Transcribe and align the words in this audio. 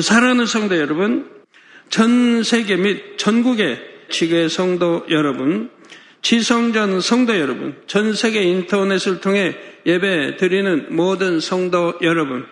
사랑하는 0.00 0.46
성도 0.46 0.78
여러분, 0.78 1.30
전 1.90 2.42
세계 2.42 2.76
및 2.76 3.18
전국의 3.18 3.78
지교의 4.08 4.48
성도 4.48 5.04
여러분, 5.10 5.70
지성전 6.22 7.02
성도 7.02 7.38
여러분, 7.38 7.76
전 7.86 8.14
세계 8.14 8.42
인터넷을 8.42 9.20
통해 9.20 9.54
예배 9.84 10.38
드리는 10.38 10.86
모든 10.96 11.40
성도 11.40 11.92
여러분, 12.00 12.46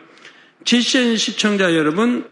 지신 0.66 1.16
시청자 1.16 1.74
여러분, 1.74 2.28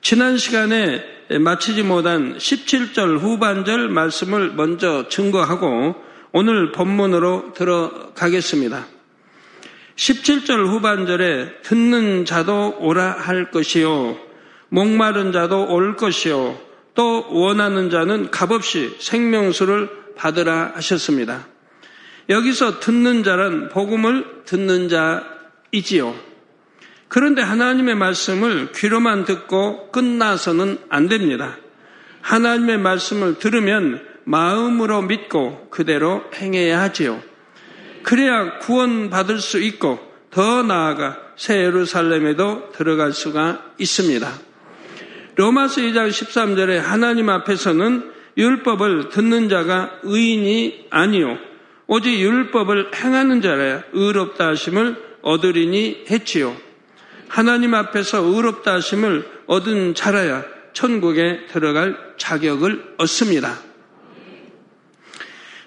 지난 0.00 0.38
시간에 0.38 1.04
마치지 1.40 1.82
못한 1.82 2.38
17절 2.38 3.18
후반절 3.18 3.90
말씀을 3.90 4.52
먼저 4.52 5.08
증거하고 5.10 5.94
오늘 6.32 6.72
본문으로 6.72 7.52
들어가겠습니다. 7.52 8.86
17절 9.96 10.68
후반절에 10.68 11.60
듣는 11.62 12.24
자도 12.24 12.78
오라 12.78 13.10
할 13.10 13.50
것이요. 13.50 14.27
목마른 14.68 15.32
자도 15.32 15.72
올 15.72 15.96
것이요. 15.96 16.58
또 16.94 17.26
원하는 17.30 17.90
자는 17.90 18.30
값없이 18.30 18.96
생명수를 18.98 19.88
받으라 20.16 20.72
하셨습니다. 20.74 21.46
여기서 22.28 22.80
듣는 22.80 23.22
자란 23.22 23.68
복음을 23.68 24.42
듣는 24.44 24.88
자이지요. 24.88 26.14
그런데 27.08 27.40
하나님의 27.40 27.94
말씀을 27.94 28.72
귀로만 28.72 29.24
듣고 29.24 29.90
끝나서는 29.90 30.78
안 30.90 31.08
됩니다. 31.08 31.56
하나님의 32.20 32.78
말씀을 32.78 33.38
들으면 33.38 34.04
마음으로 34.24 35.02
믿고 35.02 35.68
그대로 35.70 36.22
행해야 36.34 36.80
하지요. 36.82 37.22
그래야 38.02 38.58
구원받을 38.58 39.38
수 39.38 39.58
있고 39.60 39.98
더 40.30 40.62
나아가 40.62 41.16
새 41.36 41.64
예루살렘에도 41.64 42.70
들어갈 42.72 43.12
수가 43.12 43.72
있습니다. 43.78 44.47
로마서 45.38 45.82
2장 45.82 46.08
13절에 46.08 46.78
하나님 46.78 47.30
앞에서는 47.30 48.10
율법을 48.36 49.10
듣는 49.10 49.48
자가 49.48 50.00
의인이 50.02 50.86
아니요 50.90 51.38
오직 51.86 52.18
율법을 52.18 52.90
행하는 52.92 53.40
자라 53.40 53.84
의롭다 53.92 54.48
하심을 54.48 54.96
얻으리니 55.22 56.06
했지요. 56.10 56.56
하나님 57.28 57.74
앞에서 57.74 58.18
의롭다 58.18 58.74
하심을 58.74 59.28
얻은 59.46 59.94
자라야 59.94 60.44
천국에 60.72 61.46
들어갈 61.46 61.96
자격을 62.16 62.96
얻습니다. 62.98 63.60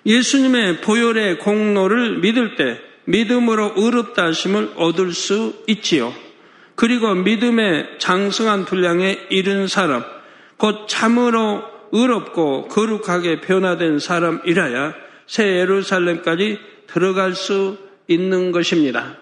예수님의 0.05 0.81
보혈의 0.81 1.39
공로를 1.39 2.19
믿을 2.19 2.55
때 2.57 2.77
믿음으로 3.05 3.75
의롭다 3.77 4.25
하심을 4.25 4.73
얻을 4.75 5.13
수 5.13 5.63
있지요. 5.67 6.13
그리고 6.81 7.13
믿음의 7.13 7.99
장성한 7.99 8.65
분량에 8.65 9.27
이른 9.29 9.67
사람, 9.67 10.03
곧 10.57 10.87
참으로 10.87 11.61
의롭고 11.91 12.69
거룩하게 12.69 13.39
변화된 13.41 13.99
사람이라야 13.99 14.95
새 15.27 15.59
예루살렘까지 15.59 16.59
들어갈 16.87 17.35
수 17.35 17.77
있는 18.07 18.51
것입니다. 18.51 19.15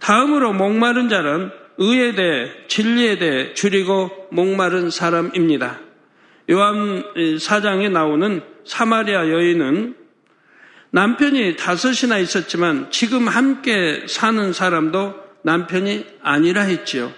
다음으로 0.00 0.52
목마른 0.52 1.08
자는 1.08 1.52
의에 1.78 2.16
대해 2.16 2.50
진리에 2.66 3.18
대해 3.18 3.54
줄이고 3.54 4.10
목마른 4.32 4.90
사람입니다. 4.90 5.78
요한 6.50 7.04
사장에 7.38 7.88
나오는 7.88 8.42
사마리아 8.64 9.28
여인은 9.28 9.94
남편이 10.90 11.54
다섯이나 11.54 12.18
있었지만 12.18 12.90
지금 12.90 13.28
함께 13.28 14.06
사는 14.08 14.52
사람도 14.52 15.21
남편이 15.42 16.06
아니라 16.22 16.62
했지요. 16.62 17.12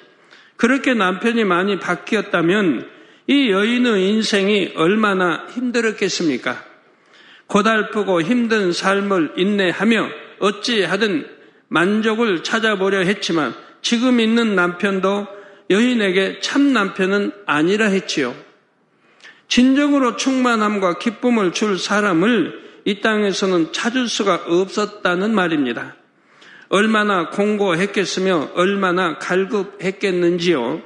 그렇게 0.56 0.94
남편이 0.94 1.44
많이 1.44 1.78
바뀌었다면 1.78 2.88
이 3.26 3.50
여인의 3.50 4.08
인생이 4.08 4.72
얼마나 4.76 5.46
힘들었겠습니까? 5.50 6.64
고달프고 7.46 8.22
힘든 8.22 8.72
삶을 8.72 9.34
인내하며 9.36 10.08
어찌하든 10.40 11.26
만족을 11.68 12.42
찾아보려 12.42 13.00
했지만 13.00 13.54
지금 13.82 14.20
있는 14.20 14.54
남편도 14.54 15.26
여인에게 15.70 16.40
참 16.40 16.72
남편은 16.72 17.32
아니라 17.46 17.86
했지요. 17.86 18.34
진정으로 19.48 20.16
충만함과 20.16 20.98
기쁨을 20.98 21.52
줄 21.52 21.78
사람을 21.78 22.64
이 22.84 23.00
땅에서는 23.00 23.72
찾을 23.72 24.08
수가 24.08 24.44
없었다는 24.46 25.34
말입니다. 25.34 25.96
얼마나 26.74 27.30
공고했겠으며 27.30 28.50
얼마나 28.56 29.16
갈급했겠는지요. 29.18 30.82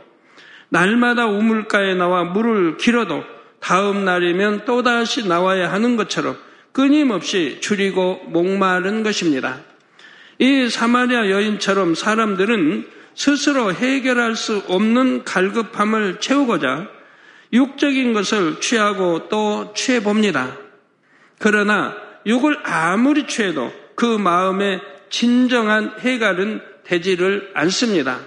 날마다 0.69 1.25
우물가에 1.25 1.95
나와 1.95 2.25
물을 2.25 2.77
길어도 2.77 3.25
다음 3.59 4.05
날이면 4.05 4.67
또다시 4.67 5.27
나와야 5.27 5.73
하는 5.73 5.97
것처럼 5.97 6.37
끊임없이 6.73 7.61
줄이고 7.63 8.21
목마른 8.27 9.03
것입니다. 9.03 9.61
이 10.39 10.69
사마리아 10.69 11.31
여인처럼 11.31 11.95
사람들은 11.95 12.87
스스로 13.15 13.73
해결할 13.73 14.37
수 14.37 14.63
없는 14.69 15.25
갈급함을 15.25 16.21
채우고자 16.21 16.87
육적인 17.55 18.13
것을 18.13 18.61
취하고 18.61 19.31
또 19.31 19.73
취해봅니다. 19.73 20.55
그러나 21.39 21.97
육을 22.27 22.59
아무리 22.63 23.27
취해도 23.27 23.73
그 23.95 24.05
마음에 24.05 24.83
진정한 25.11 25.93
해갈은 26.01 26.61
되지를 26.85 27.51
않습니다. 27.55 28.21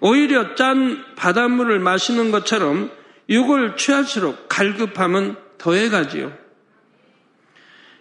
오히려 0.00 0.54
짠 0.54 1.04
바닷물을 1.16 1.78
마시는 1.78 2.30
것처럼 2.30 2.90
육을 3.28 3.76
취할수록 3.76 4.48
갈급함은 4.48 5.36
더해가지요. 5.58 6.32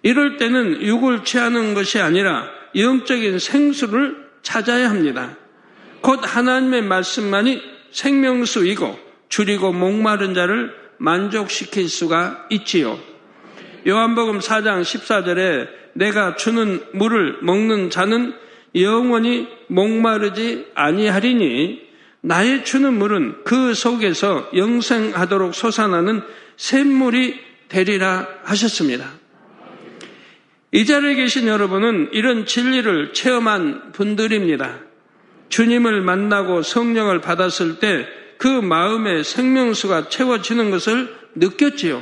이럴 0.02 0.38
때는 0.38 0.82
육을 0.82 1.24
취하는 1.24 1.74
것이 1.74 2.00
아니라 2.00 2.48
영적인 2.76 3.40
생수를 3.40 4.30
찾아야 4.42 4.90
합니다. 4.90 5.38
곧 6.02 6.22
하나님의 6.24 6.84
말씀만이 6.84 7.62
생명수이고 7.92 8.98
줄이고 9.28 9.74
목마른 9.74 10.34
자를 10.34 10.74
만족시킬 10.98 11.90
수가 11.90 12.48
있지요. 12.50 12.98
요한복음 13.88 14.40
4장 14.40 14.82
14절에 14.82 15.79
내가 15.94 16.36
주는 16.36 16.82
물을 16.94 17.38
먹는 17.42 17.90
자는 17.90 18.34
영원히 18.76 19.48
목마르지 19.68 20.68
아니하리니 20.76 21.90
나의 22.22 22.66
주는 22.66 22.94
물은 22.94 23.44
그 23.44 23.74
속에서 23.74 24.50
영생하도록 24.56 25.56
솟아나는 25.56 26.22
샘물이 26.58 27.40
되리라 27.70 28.28
하셨습니다. 28.44 29.12
이 30.72 30.86
자리에 30.86 31.16
계신 31.16 31.48
여러분은 31.48 32.10
이런 32.12 32.46
진리를 32.46 33.14
체험한 33.14 33.92
분들입니다. 33.94 34.80
주님을 35.50 36.02
만나고 36.02 36.62
성령을 36.62 37.22
받았을 37.22 37.80
때 37.80 38.20
그 38.40 38.48
마음의 38.48 39.26
생명수가 39.26 40.08
채워지는 40.08 40.72
것을 40.72 41.14
느꼈지요. 41.36 42.02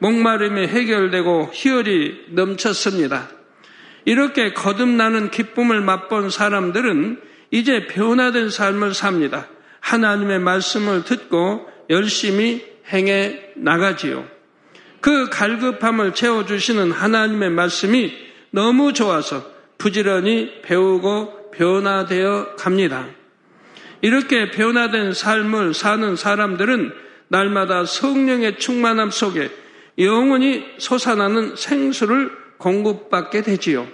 목마름이 0.00 0.66
해결되고 0.66 1.50
희열이 1.52 2.26
넘쳤습니다. 2.30 3.28
이렇게 4.04 4.52
거듭나는 4.52 5.30
기쁨을 5.30 5.80
맛본 5.82 6.30
사람들은 6.30 7.20
이제 7.50 7.86
변화된 7.86 8.50
삶을 8.50 8.94
삽니다. 8.94 9.46
하나님의 9.80 10.40
말씀을 10.40 11.04
듣고 11.04 11.68
열심히 11.90 12.64
행해 12.92 13.52
나가지요. 13.56 14.26
그 15.00 15.28
갈급함을 15.30 16.14
채워주시는 16.14 16.92
하나님의 16.92 17.50
말씀이 17.50 18.12
너무 18.50 18.92
좋아서 18.92 19.44
부지런히 19.78 20.60
배우고 20.62 21.52
변화되어 21.52 22.56
갑니다. 22.56 23.06
이렇게 24.02 24.50
변화된 24.50 25.12
삶을 25.12 25.74
사는 25.74 26.16
사람들은 26.16 26.92
날마다 27.28 27.84
성령의 27.84 28.58
충만함 28.58 29.10
속에 29.10 29.50
영원히 30.00 30.64
솟아나는 30.78 31.56
생수를 31.56 32.30
공급받게 32.58 33.42
되지요. 33.42 33.86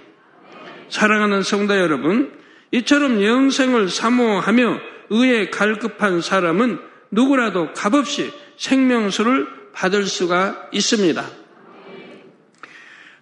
사랑하는 0.89 1.43
성도 1.43 1.77
여러분, 1.77 2.31
이처럼 2.71 3.23
영생을 3.23 3.89
사모하며 3.89 4.79
의에 5.09 5.49
갈급한 5.49 6.21
사람은 6.21 6.79
누구라도 7.11 7.73
값없이 7.73 8.31
생명수를 8.57 9.47
받을 9.73 10.05
수가 10.05 10.69
있습니다. 10.71 11.23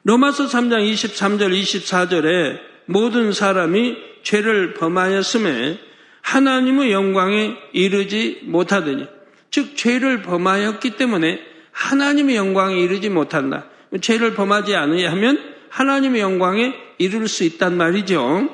로마서 0.04 0.46
3장 0.46 0.92
23절 0.92 1.60
24절에 1.60 2.60
모든 2.86 3.34
사람이 3.34 3.98
죄를 4.24 4.74
범하였음에 4.76 5.80
하나님의 6.22 6.92
영광에 6.92 7.56
이르지 7.74 8.42
못하더니 8.44 9.08
즉 9.52 9.76
죄를 9.76 10.22
범하였기 10.22 10.92
때문에 10.92 11.55
하나님의 11.76 12.38
영광에 12.38 12.80
이르지 12.80 13.10
못한다. 13.10 13.66
죄를 14.02 14.34
범하지 14.34 14.76
않으면 14.76 15.40
하나님의 15.70 16.22
영광에 16.22 16.74
이룰 16.98 17.28
수 17.28 17.44
있단 17.44 17.76
말이죠. 17.76 18.50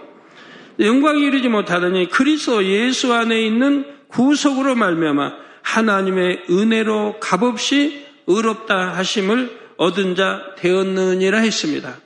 영광에 0.79 1.19
이르지 1.19 1.47
못하더니 1.47 2.09
그리스도 2.09 2.65
예수 2.65 3.13
안에 3.13 3.39
있는 3.45 3.85
구속으로 4.07 4.75
말미암아 4.75 5.33
하나님의 5.61 6.45
은혜로 6.49 7.19
값없이 7.19 8.05
의롭다 8.25 8.97
하심을 8.97 9.59
얻은 9.77 10.15
자 10.15 10.41
되었느니라 10.57 11.39
했습니다. 11.39 11.97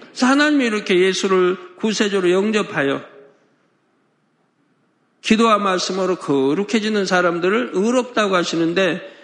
그래서 0.00 0.26
하나님이 0.26 0.66
이렇게 0.66 0.98
예수를 0.98 1.56
구세주로 1.76 2.32
영접하여 2.32 3.02
기도와 5.22 5.58
말씀으로 5.58 6.16
거룩해지는 6.16 7.06
사람들을 7.06 7.70
의롭다고 7.74 8.34
하시는데 8.34 9.17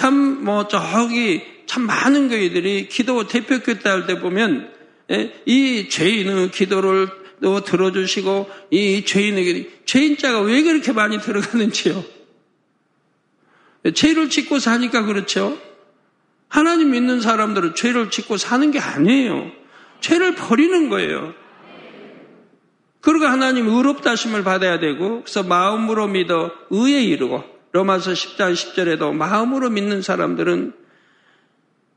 참 0.00 0.40
뭐 0.42 0.66
저기 0.66 1.42
참 1.66 1.82
많은 1.82 2.30
교회들이 2.30 2.88
기도 2.88 3.26
대표교 3.26 3.80
때할때 3.80 4.18
보면 4.18 4.72
예, 5.10 5.42
이 5.44 5.90
죄인의 5.90 6.52
기도를 6.52 7.08
들어주시고 7.66 8.50
이 8.70 9.04
죄인에게 9.04 9.82
죄인자가 9.84 10.40
왜 10.40 10.62
그렇게 10.62 10.92
많이 10.92 11.20
들어가는지요. 11.20 12.02
죄를 13.94 14.30
짓고 14.30 14.58
사니까 14.58 15.04
그렇죠. 15.04 15.58
하나님 16.48 16.92
믿는 16.92 17.20
사람들은 17.20 17.74
죄를 17.74 18.10
짓고 18.10 18.38
사는 18.38 18.70
게 18.70 18.78
아니에요. 18.78 19.52
죄를 20.00 20.34
버리는 20.34 20.88
거예요. 20.88 21.34
그러고 23.02 23.26
하나님 23.26 23.68
의롭다심을 23.68 24.44
받아야 24.44 24.78
되고 24.78 25.20
그래서 25.22 25.42
마음으로 25.42 26.08
믿어 26.08 26.52
의에 26.70 27.02
이르고 27.02 27.59
로마서 27.72 28.12
10장 28.12 28.52
10절에도 28.52 29.12
마음으로 29.12 29.70
믿는 29.70 30.02
사람들은 30.02 30.72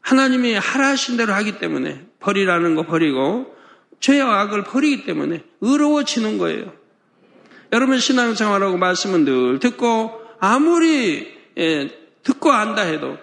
하나님이 0.02 0.54
하라 0.56 0.90
하신 0.90 1.18
대로 1.18 1.34
하기 1.34 1.60
때문에 1.60 2.06
버리라는 2.20 2.76
거 2.76 2.84
버리고 2.84 3.56
죄와 4.00 4.42
악을 4.42 4.66
버리기 4.66 5.06
때문에 5.06 5.44
의로워지는 5.62 6.38
거예요. 6.38 6.74
여러분 7.72 7.98
신앙생활하고 7.98 8.78
말씀은 8.78 9.26
늘 9.26 9.60
듣고 9.60 10.22
아무리 10.40 11.34
예, 11.58 11.90
듣고 12.22 12.52
안다 12.52 12.82
해도 12.82 13.18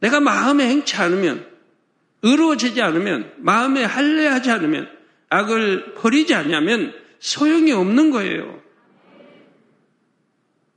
내가 0.00 0.20
마음에 0.20 0.68
행치 0.68 0.96
않으면 0.96 1.46
의로워지지 2.22 2.82
않으면 2.82 3.34
마음에 3.36 3.84
할례하지 3.84 4.50
않으면 4.50 4.88
악을 5.28 5.94
버리지 5.94 6.34
않냐면 6.34 6.92
소용이 7.18 7.72
없는 7.72 8.10
거예요. 8.10 8.60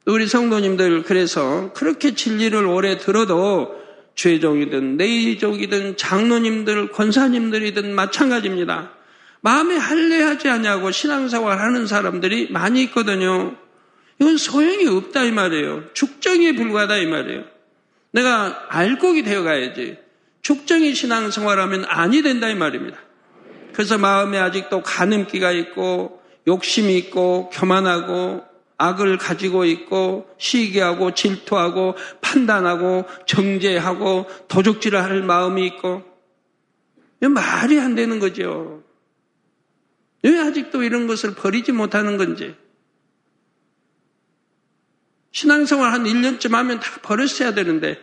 우리 0.09 0.27
성도님들 0.27 1.03
그래서 1.03 1.71
그렇게 1.73 2.15
진리를 2.15 2.65
오래 2.65 2.97
들어도 2.97 3.79
죄종이든 4.15 4.97
내의족이든 4.97 5.97
장로님들 5.97 6.91
권사님들이든 6.91 7.93
마찬가지입니다. 7.93 8.91
마음에 9.41 9.77
할례하지 9.77 10.49
않냐고 10.49 10.91
신앙생활 10.91 11.59
하는 11.59 11.87
사람들이 11.87 12.49
많이 12.51 12.81
있거든요. 12.83 13.55
이건 14.19 14.37
소용이 14.37 14.87
없다 14.87 15.23
이 15.23 15.31
말이에요. 15.31 15.93
죽정에 15.93 16.53
불과하다 16.53 16.97
이 16.97 17.05
말이에요. 17.05 17.43
내가 18.11 18.65
알곡이 18.69 19.23
되어 19.23 19.43
가야지. 19.43 19.97
죽정이 20.41 20.95
신앙생활하면 20.95 21.85
아니 21.87 22.21
된다 22.23 22.49
이 22.49 22.55
말입니다. 22.55 22.97
그래서 23.73 23.97
마음에 23.97 24.39
아직도 24.39 24.81
가늠기가 24.81 25.51
있고 25.51 26.21
욕심이 26.47 26.97
있고 26.97 27.49
교만하고 27.53 28.48
악을 28.79 29.17
가지고 29.17 29.65
있고 29.65 30.27
시기하고 30.39 31.13
질투하고 31.13 31.95
판단하고 32.21 33.05
정죄하고 33.27 34.25
도적질을 34.47 35.03
할 35.03 35.21
마음이 35.21 35.67
있고 35.67 36.03
말이 37.21 37.77
안 37.79 37.95
되는 37.95 38.19
거죠. 38.19 38.83
왜 40.23 40.39
아직도 40.39 40.83
이런 40.83 41.07
것을 41.07 41.35
버리지 41.35 41.73
못하는 41.73 42.17
건지. 42.17 42.55
신앙생활 45.31 45.91
한 45.91 46.05
1년쯤 46.05 46.51
하면 46.51 46.79
다 46.79 47.01
버렸어야 47.01 47.53
되는데 47.53 47.99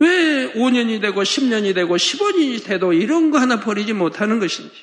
왜 0.00 0.52
5년이 0.52 1.00
되고 1.00 1.22
10년이 1.22 1.74
되고 1.74 1.96
15년이 1.96 2.62
돼도 2.64 2.92
이런 2.92 3.30
거 3.30 3.38
하나 3.38 3.58
버리지 3.58 3.94
못하는 3.94 4.38
것인지. 4.38 4.74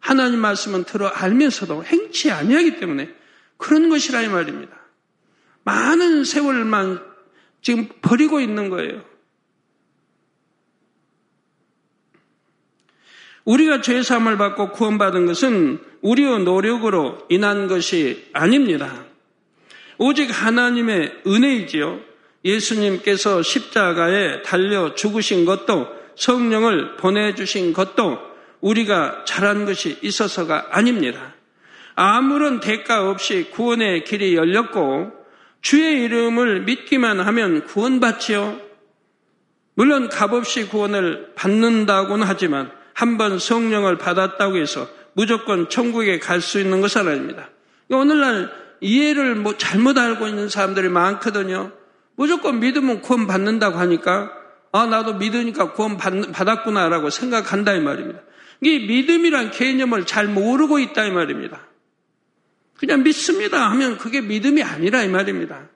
하나님 0.00 0.40
말씀은 0.40 0.84
들어 0.84 1.06
알면서도 1.06 1.84
행치 1.84 2.32
아니하기 2.32 2.80
때문에 2.80 3.14
그런 3.56 3.88
것이라 3.88 4.22
이 4.22 4.28
말입니다. 4.28 4.76
많은 5.64 6.24
세월만 6.24 7.02
지금 7.62 7.88
버리고 8.02 8.40
있는 8.40 8.68
거예요. 8.68 9.02
우리가 13.44 13.80
죄 13.80 14.02
사함을 14.02 14.36
받고 14.38 14.72
구원받은 14.72 15.26
것은 15.26 15.80
우리의 16.02 16.40
노력으로 16.40 17.18
인한 17.28 17.68
것이 17.68 18.28
아닙니다. 18.32 19.04
오직 19.98 20.30
하나님의 20.30 21.22
은혜이지요. 21.26 22.00
예수님께서 22.44 23.42
십자가에 23.42 24.42
달려 24.42 24.94
죽으신 24.94 25.44
것도 25.44 25.88
성령을 26.16 26.96
보내주신 26.96 27.72
것도 27.72 28.18
우리가 28.60 29.24
잘한 29.24 29.64
것이 29.64 29.98
있어서가 30.02 30.68
아닙니다. 30.70 31.35
아무런 31.96 32.60
대가 32.60 33.08
없이 33.10 33.50
구원의 33.50 34.04
길이 34.04 34.36
열렸고 34.36 35.12
주의 35.62 36.04
이름을 36.04 36.62
믿기만 36.62 37.20
하면 37.20 37.64
구원받지요. 37.64 38.60
물론 39.74 40.08
값없이 40.08 40.68
구원을 40.68 41.32
받는다고는 41.34 42.26
하지만 42.26 42.70
한 42.94 43.18
번 43.18 43.38
성령을 43.38 43.98
받았다고 43.98 44.56
해서 44.56 44.88
무조건 45.14 45.68
천국에 45.68 46.18
갈 46.18 46.40
수 46.40 46.60
있는 46.60 46.80
것은 46.80 47.08
아닙니다. 47.08 47.50
오늘날 47.90 48.50
이해를 48.80 49.34
뭐 49.34 49.56
잘못 49.56 49.98
알고 49.98 50.28
있는 50.28 50.48
사람들이 50.48 50.88
많거든요. 50.88 51.72
무조건 52.14 52.60
믿으면 52.60 53.00
구원 53.02 53.26
받는다고 53.26 53.78
하니까 53.78 54.30
아 54.72 54.86
나도 54.86 55.14
믿으니까 55.14 55.72
구원 55.72 55.96
받, 55.96 56.12
받았구나라고 56.32 57.10
생각한다 57.10 57.74
이 57.74 57.80
말입니다. 57.80 58.20
이 58.62 58.78
믿음이란 58.86 59.50
개념을 59.50 60.06
잘 60.06 60.26
모르고 60.26 60.78
있다 60.78 61.04
이 61.04 61.10
말입니다. 61.10 61.65
그냥 62.76 63.02
믿습니다 63.02 63.70
하면 63.70 63.98
그게 63.98 64.20
믿음이 64.20 64.62
아니라 64.62 65.02
이 65.02 65.08
말입니다. 65.08 65.68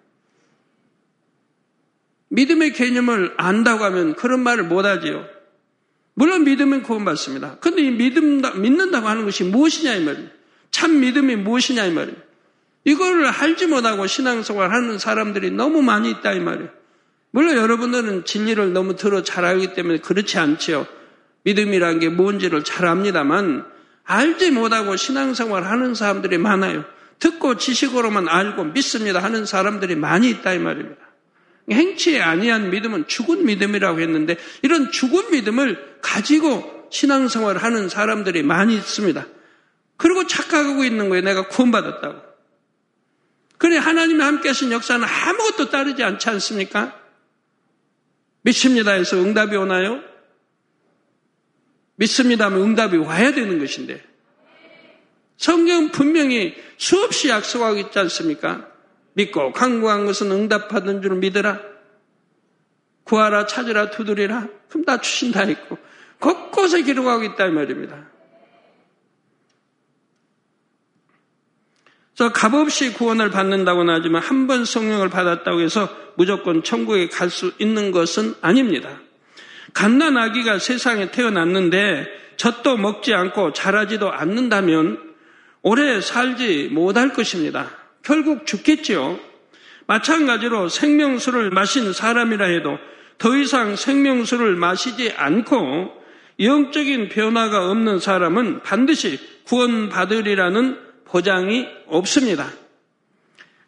믿음의 2.29 2.73
개념을 2.75 3.35
안다고 3.37 3.85
하면 3.85 4.15
그런 4.15 4.41
말을 4.41 4.65
못 4.65 4.85
하지요. 4.85 5.27
물론 6.15 6.45
믿으면 6.45 6.83
구원받습니다. 6.83 7.57
근데 7.61 7.83
이 7.83 7.91
믿음, 7.91 8.43
믿는다고 8.61 9.09
하는 9.09 9.25
것이 9.25 9.45
무엇이냐 9.45 9.95
이 9.95 10.05
말입니다. 10.05 10.35
참 10.71 11.01
믿음이 11.01 11.37
무엇이냐 11.37 11.87
이 11.87 11.93
말입니다. 11.93 12.25
이걸 12.85 13.27
알지 13.27 13.67
못하고 13.67 14.07
신앙생활 14.07 14.73
하는 14.73 14.99
사람들이 14.99 15.51
너무 15.51 15.83
많이 15.83 16.11
있다 16.11 16.33
이 16.33 16.41
말이에요. 16.41 16.71
물론 17.33 17.57
여러분들은 17.57 18.25
진리를 18.25 18.73
너무 18.73 18.97
들어 18.97 19.23
잘 19.23 19.45
알기 19.45 19.75
때문에 19.75 19.99
그렇지 19.99 20.39
않지요. 20.39 20.87
믿음이란 21.45 22.01
게 22.01 22.09
뭔지를 22.09 22.65
잘 22.65 22.87
압니다만 22.87 23.65
알지 24.05 24.51
못하고 24.51 24.97
신앙생활 24.97 25.65
하는 25.65 25.95
사람들이 25.95 26.39
많아요. 26.39 26.85
듣고 27.19 27.57
지식으로만 27.57 28.29
알고 28.29 28.65
믿습니다 28.65 29.23
하는 29.23 29.47
사람들이 29.47 29.95
많이 29.95 30.31
있다 30.31 30.53
이 30.53 30.59
말입니다. 30.59 31.01
행치에 31.71 32.21
아니한 32.21 32.71
믿음은 32.71 33.07
죽은 33.07 33.45
믿음이라고 33.45 34.01
했는데 34.01 34.37
이런 34.63 34.91
죽은 34.91 35.31
믿음을 35.31 35.99
가지고 36.01 36.89
신앙생활 36.91 37.59
하는 37.59 37.89
사람들이 37.89 38.43
많이 38.43 38.75
있습니다. 38.75 39.25
그리고 39.97 40.27
착각하고 40.27 40.83
있는 40.83 41.09
거예요. 41.09 41.23
내가 41.23 41.47
구원받았다고. 41.49 42.31
그래 43.59 43.77
하나님이 43.77 44.23
함께 44.23 44.49
하신 44.49 44.73
역사는 44.73 45.07
아무것도 45.07 45.69
따르지 45.69 46.03
않지 46.03 46.29
않습니까? 46.31 46.99
믿습니다 48.43 48.93
해서 48.93 49.19
응답이 49.19 49.55
오나요? 49.57 50.01
믿습니다 52.01 52.47
하면 52.47 52.63
응답이 52.63 52.97
와야 52.97 53.33
되는 53.33 53.59
것인데 53.59 54.03
성경 55.37 55.91
분명히 55.91 56.55
수없이 56.79 57.29
약속하고 57.29 57.79
있지 57.79 57.99
않습니까? 57.99 58.69
믿고 59.13 59.53
강구한 59.53 60.07
것은 60.07 60.31
응답받은 60.31 61.03
줄 61.03 61.17
믿으라. 61.17 61.61
구하라 63.05 63.47
찾으라 63.47 63.91
두드리라. 63.91 64.49
그럼 64.69 64.85
다 64.85 65.01
주신다 65.01 65.41
했고 65.41 65.79
곳곳에 66.19 66.83
기록하고 66.83 67.25
있다 67.25 67.47
이 67.47 67.51
말입니다. 67.51 68.09
그래서 72.15 72.33
값없이 72.33 72.93
구원을 72.93 73.31
받는다고는 73.31 73.95
하지만 73.95 74.23
한 74.23 74.47
번 74.47 74.65
성령을 74.65 75.09
받았다고 75.11 75.61
해서 75.61 75.89
무조건 76.17 76.63
천국에 76.63 77.09
갈 77.09 77.31
수 77.31 77.53
있는 77.59 77.93
것은 77.93 78.35
아닙니다. 78.43 79.01
갓난 79.73 80.17
아기가 80.17 80.59
세상에 80.59 81.11
태어났는데 81.11 82.07
젖도 82.37 82.77
먹지 82.77 83.15
않고 83.15 83.53
자라지도 83.53 84.11
않는다면 84.11 84.99
오래 85.63 86.01
살지 86.01 86.71
못할 86.73 87.13
것입니다. 87.13 87.71
결국 88.03 88.47
죽겠지요. 88.47 89.19
마찬가지로 89.87 90.69
생명수를 90.69 91.51
마신 91.51 91.93
사람이라 91.93 92.47
해도 92.47 92.79
더 93.19 93.37
이상 93.37 93.77
생명수를 93.77 94.57
마시지 94.57 95.13
않고 95.17 95.93
영적인 96.39 97.11
변화가 97.11 97.71
없는 97.71 97.99
사람은 97.99 98.63
반드시 98.63 99.19
구원받으리라는 99.45 100.79
보장이 101.05 101.67
없습니다. 101.87 102.49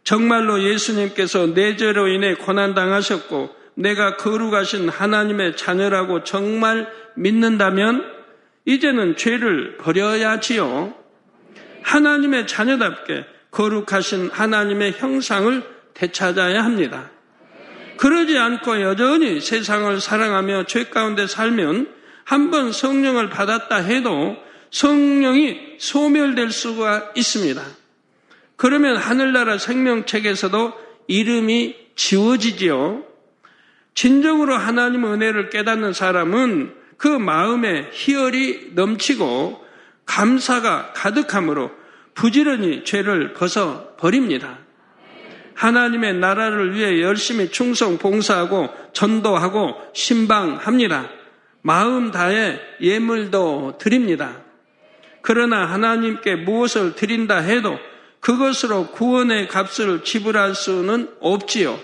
정말로 0.05 0.63
예수님께서 0.63 1.55
내 1.55 1.77
죄로 1.77 2.09
인해 2.09 2.35
고난당하셨고 2.35 3.62
내가 3.75 4.17
거룩하신 4.17 4.89
하나님의 4.89 5.57
자녀라고 5.57 6.25
정말 6.25 6.89
믿는다면 7.15 8.05
이제는 8.65 9.17
죄를 9.17 9.77
버려야 9.79 10.41
지요. 10.41 10.95
하나님의 11.83 12.47
자녀답게 12.47 13.25
거룩하신 13.51 14.31
하나님의 14.31 14.93
형상을 14.93 15.63
되찾아야 15.95 16.65
합니다. 16.65 17.11
그러지 17.97 18.39
않고 18.39 18.81
여전히 18.81 19.41
세상을 19.41 20.01
사랑하며 20.01 20.67
죄 20.67 20.85
가운데 20.85 21.27
살면 21.27 21.89
한번 22.25 22.73
성령을 22.73 23.29
받았다 23.29 23.77
해도 23.77 24.37
성령이 24.71 25.77
소멸될 25.79 26.51
수가 26.51 27.13
있습니다. 27.15 27.63
그러면 28.57 28.97
하늘나라 28.97 29.59
생명책에서도 29.59 30.73
이름이 31.09 31.77
지워지지요. 31.95 33.05
진정으로 33.95 34.57
하나님 34.57 35.05
은혜를 35.05 35.51
깨닫는 35.51 35.93
사람은 35.93 36.75
그 36.97 37.09
마음에 37.09 37.89
희열이 37.93 38.73
넘치고 38.75 39.63
감사가 40.07 40.93
가득함으로 40.95 41.71
부지런히 42.15 42.85
죄를 42.85 43.33
벗어 43.35 43.97
버립니다. 43.97 44.59
하나님의 45.55 46.15
나라를 46.15 46.75
위해 46.75 47.01
열심히 47.03 47.51
충성 47.51 47.99
봉사하고 47.99 48.69
전도하고 48.93 49.75
신방합니다. 49.93 51.09
마음 51.63 52.11
다해 52.11 52.61
예물도 52.81 53.79
드립니다. 53.79 54.39
그러나 55.23 55.67
하나님께 55.67 56.37
무엇을 56.37 56.95
드린다 56.95 57.39
해도 57.39 57.79
그것으로 58.21 58.89
구원의 58.89 59.49
값을 59.49 60.05
지불할 60.05 60.55
수는 60.55 61.11
없지요. 61.21 61.79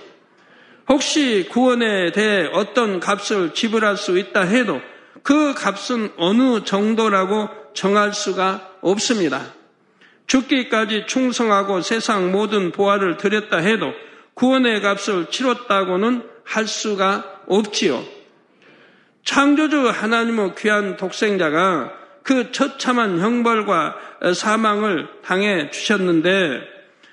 혹시 0.88 1.46
구원에 1.50 2.12
대해 2.12 2.48
어떤 2.52 2.98
값을 2.98 3.52
지불할 3.52 3.96
수 3.96 4.18
있다 4.18 4.42
해도 4.42 4.80
그 5.22 5.52
값은 5.54 6.12
어느 6.16 6.64
정도라고 6.64 7.48
정할 7.74 8.14
수가 8.14 8.70
없습니다. 8.80 9.52
죽기까지 10.26 11.06
충성하고 11.06 11.82
세상 11.82 12.32
모든 12.32 12.70
보화를 12.72 13.16
드렸다 13.16 13.58
해도 13.58 13.92
구원의 14.34 14.80
값을 14.80 15.26
치렀다고는 15.30 16.22
할 16.44 16.66
수가 16.66 17.42
없지요. 17.46 18.02
창조주 19.24 19.88
하나님의 19.88 20.54
귀한 20.56 20.96
독생자가 20.96 21.92
그 22.22 22.50
처참한 22.52 23.20
형벌과 23.20 23.96
사망을 24.34 25.08
당해 25.24 25.70
주셨는데 25.70 26.60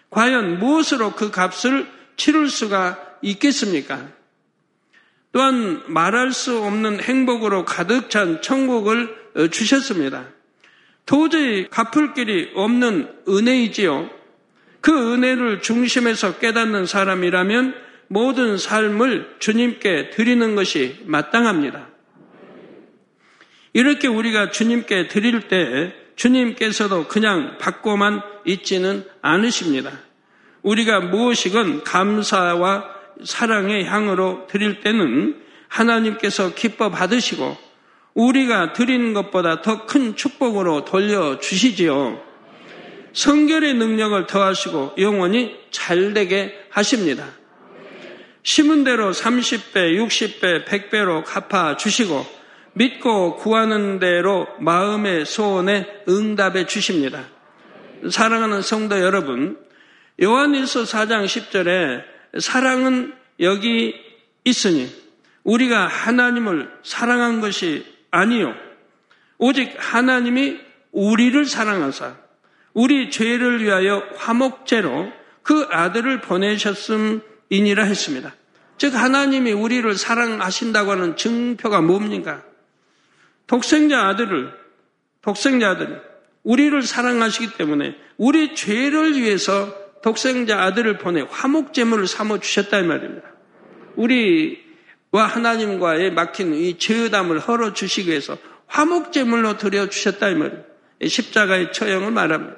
과연 0.09 0.59
무엇으로 0.59 1.11
그 1.11 1.31
값을 1.31 1.87
치를 2.15 2.47
수가 2.47 2.97
있겠습니까? 3.25 4.07
또한 5.31 5.83
말할 5.87 6.31
수 6.31 6.59
없는 6.63 7.01
행복으로 7.01 7.65
가득 7.65 8.09
찬 8.09 8.41
천국을 8.41 9.13
주셨습니다. 9.51 10.27
도저히 11.05 11.67
갚을 11.69 12.13
길이 12.13 12.51
없는 12.55 13.09
은혜이지요. 13.27 14.09
그 14.79 15.13
은혜를 15.13 15.61
중심에서 15.61 16.37
깨닫는 16.37 16.85
사람이라면 16.85 17.75
모든 18.07 18.57
삶을 18.57 19.35
주님께 19.39 20.11
드리는 20.11 20.55
것이 20.55 21.01
마땅합니다. 21.05 21.89
이렇게 23.73 24.07
우리가 24.07 24.51
주님께 24.51 25.09
드릴 25.09 25.49
때 25.49 25.93
주님께서도 26.15 27.07
그냥 27.07 27.57
받고만 27.57 28.21
있지는 28.45 29.03
않으십니다. 29.21 29.91
우리가 30.61 31.01
무엇이건 31.01 31.83
감사와 31.83 32.94
사랑의 33.23 33.85
향으로 33.85 34.47
드릴 34.47 34.81
때는 34.81 35.41
하나님께서 35.67 36.53
기뻐 36.53 36.89
받으시고 36.89 37.57
우리가 38.13 38.73
드리는 38.73 39.13
것보다 39.13 39.61
더 39.61 39.85
큰 39.85 40.15
축복으로 40.15 40.85
돌려주시지요. 40.85 42.21
성결의 43.13 43.75
능력을 43.75 44.27
더하시고 44.27 44.95
영원히 44.97 45.55
잘되게 45.71 46.53
하십니다. 46.69 47.25
심은 48.43 48.83
대로 48.83 49.11
30배, 49.11 49.97
60배, 49.97 50.65
100배로 50.65 51.23
갚아주시고 51.25 52.25
믿고 52.73 53.37
구하는 53.37 53.99
대로 53.99 54.47
마음의 54.59 55.25
소원에 55.25 55.87
응답해 56.07 56.65
주십니다. 56.67 57.23
사랑하는 58.09 58.61
성도 58.61 58.99
여러분, 58.99 59.57
요한일서 60.21 60.83
4장 60.83 61.25
10절에 61.25 62.14
사랑은 62.39 63.13
여기 63.39 63.95
있으니 64.43 64.89
우리가 65.43 65.87
하나님을 65.87 66.71
사랑한 66.83 67.41
것이 67.41 67.85
아니요. 68.11 68.53
오직 69.37 69.75
하나님이 69.77 70.59
우리를 70.91 71.45
사랑하사 71.45 72.15
우리 72.73 73.09
죄를 73.09 73.63
위하여 73.63 74.03
화목제로 74.17 75.11
그 75.43 75.67
아들을 75.69 76.21
보내셨음이니라 76.21 77.83
했습니다. 77.83 78.35
즉 78.77 78.93
하나님이 78.93 79.53
우리를 79.53 79.93
사랑하신다고 79.93 80.91
하는 80.91 81.15
증표가 81.15 81.81
뭡니까? 81.81 82.43
독생자 83.47 84.07
아들을, 84.07 84.51
독생자 85.21 85.71
아들, 85.71 86.01
우리를 86.43 86.81
사랑하시기 86.81 87.57
때문에 87.57 87.95
우리 88.17 88.55
죄를 88.55 89.15
위해서 89.15 89.73
독생자 90.05 90.61
아들을 90.61 90.99
보내 90.99 91.25
화목제물을 91.27 92.05
삼아 92.05 92.39
주셨다 92.39 92.77
이 92.77 92.83
말입니다. 92.83 93.27
우리와 93.95 95.25
하나님과의 95.25 96.13
막힌 96.13 96.53
이 96.53 96.77
죄담을 96.77 97.39
헐어 97.39 97.73
주시기 97.73 98.11
위해서 98.11 98.37
화목제물로 98.67 99.57
드려 99.57 99.89
주셨다 99.89 100.29
이 100.29 100.35
말입니다. 100.35 100.67
십자가의 101.03 101.73
처형을 101.73 102.11
말합니다. 102.11 102.55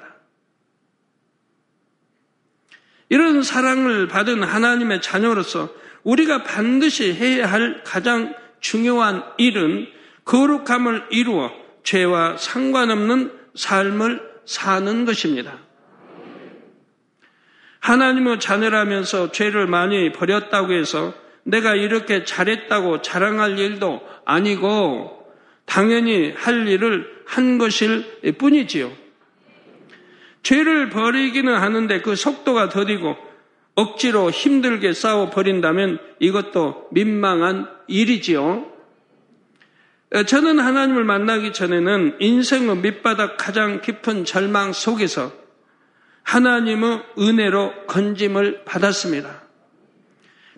이런 3.08 3.42
사랑을 3.42 4.08
받은 4.08 4.42
하나님의 4.42 5.00
자녀로서 5.00 5.72
우리가 6.02 6.42
반드시 6.42 7.14
해야 7.14 7.50
할 7.50 7.82
가장 7.82 8.34
중요한 8.60 9.24
일은 9.38 9.86
거룩함을 10.26 11.06
이루어 11.12 11.50
죄와 11.82 12.36
상관없는 12.36 13.32
삶을 13.54 14.20
사는 14.44 15.06
것입니다. 15.06 15.67
하나님의 17.80 18.40
자녀라면서 18.40 19.32
죄를 19.32 19.66
많이 19.66 20.12
버렸다고 20.12 20.72
해서 20.72 21.14
내가 21.44 21.74
이렇게 21.74 22.24
잘했다고 22.24 23.02
자랑할 23.02 23.58
일도 23.58 24.02
아니고 24.24 25.26
당연히 25.64 26.32
할 26.36 26.66
일을 26.66 27.22
한 27.24 27.58
것일 27.58 28.36
뿐이지요. 28.38 28.90
죄를 30.42 30.88
버리기는 30.90 31.54
하는데 31.54 32.00
그 32.00 32.16
속도가 32.16 32.68
더디고 32.70 33.16
억지로 33.74 34.30
힘들게 34.30 34.92
싸워 34.92 35.30
버린다면 35.30 35.98
이것도 36.18 36.88
민망한 36.90 37.68
일이지요. 37.86 38.66
어, 40.14 40.22
저는 40.22 40.58
하나님을 40.58 41.04
만나기 41.04 41.52
전에는 41.52 42.16
인생의 42.18 42.78
밑바닥 42.78 43.36
가장 43.36 43.80
깊은 43.80 44.24
절망 44.24 44.72
속에서 44.72 45.32
하나님의 46.28 47.04
은혜로 47.18 47.86
건짐을 47.86 48.64
받았습니다. 48.66 49.44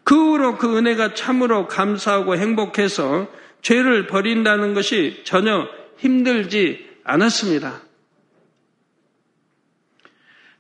그 0.02 0.16
후로 0.16 0.58
그 0.58 0.76
은혜가 0.76 1.14
참으로 1.14 1.68
감사하고 1.68 2.36
행복해서 2.36 3.28
죄를 3.62 4.08
버린다는 4.08 4.74
것이 4.74 5.22
전혀 5.24 5.68
힘들지 5.96 6.88
않았습니다. 7.04 7.82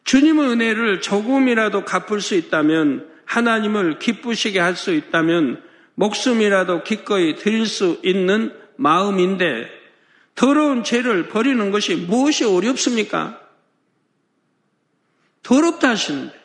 주님의 0.04 0.48
은혜를 0.48 1.00
조금이라도 1.00 1.84
갚을 1.84 2.20
수 2.20 2.36
있다면 2.36 3.08
하나님을 3.24 3.98
기쁘시게 3.98 4.60
할 4.60 4.76
수 4.76 4.92
있다면 4.92 5.60
목숨이라도 5.96 6.84
기꺼이 6.84 7.34
드릴 7.34 7.66
수 7.66 7.98
있는 8.04 8.54
마음인데 8.76 9.68
더러운 10.36 10.84
죄를 10.84 11.28
버리는 11.28 11.70
것이 11.72 11.96
무엇이 11.96 12.44
어렵습니까? 12.44 13.39
더럽다 15.42 15.90
하시는데. 15.90 16.38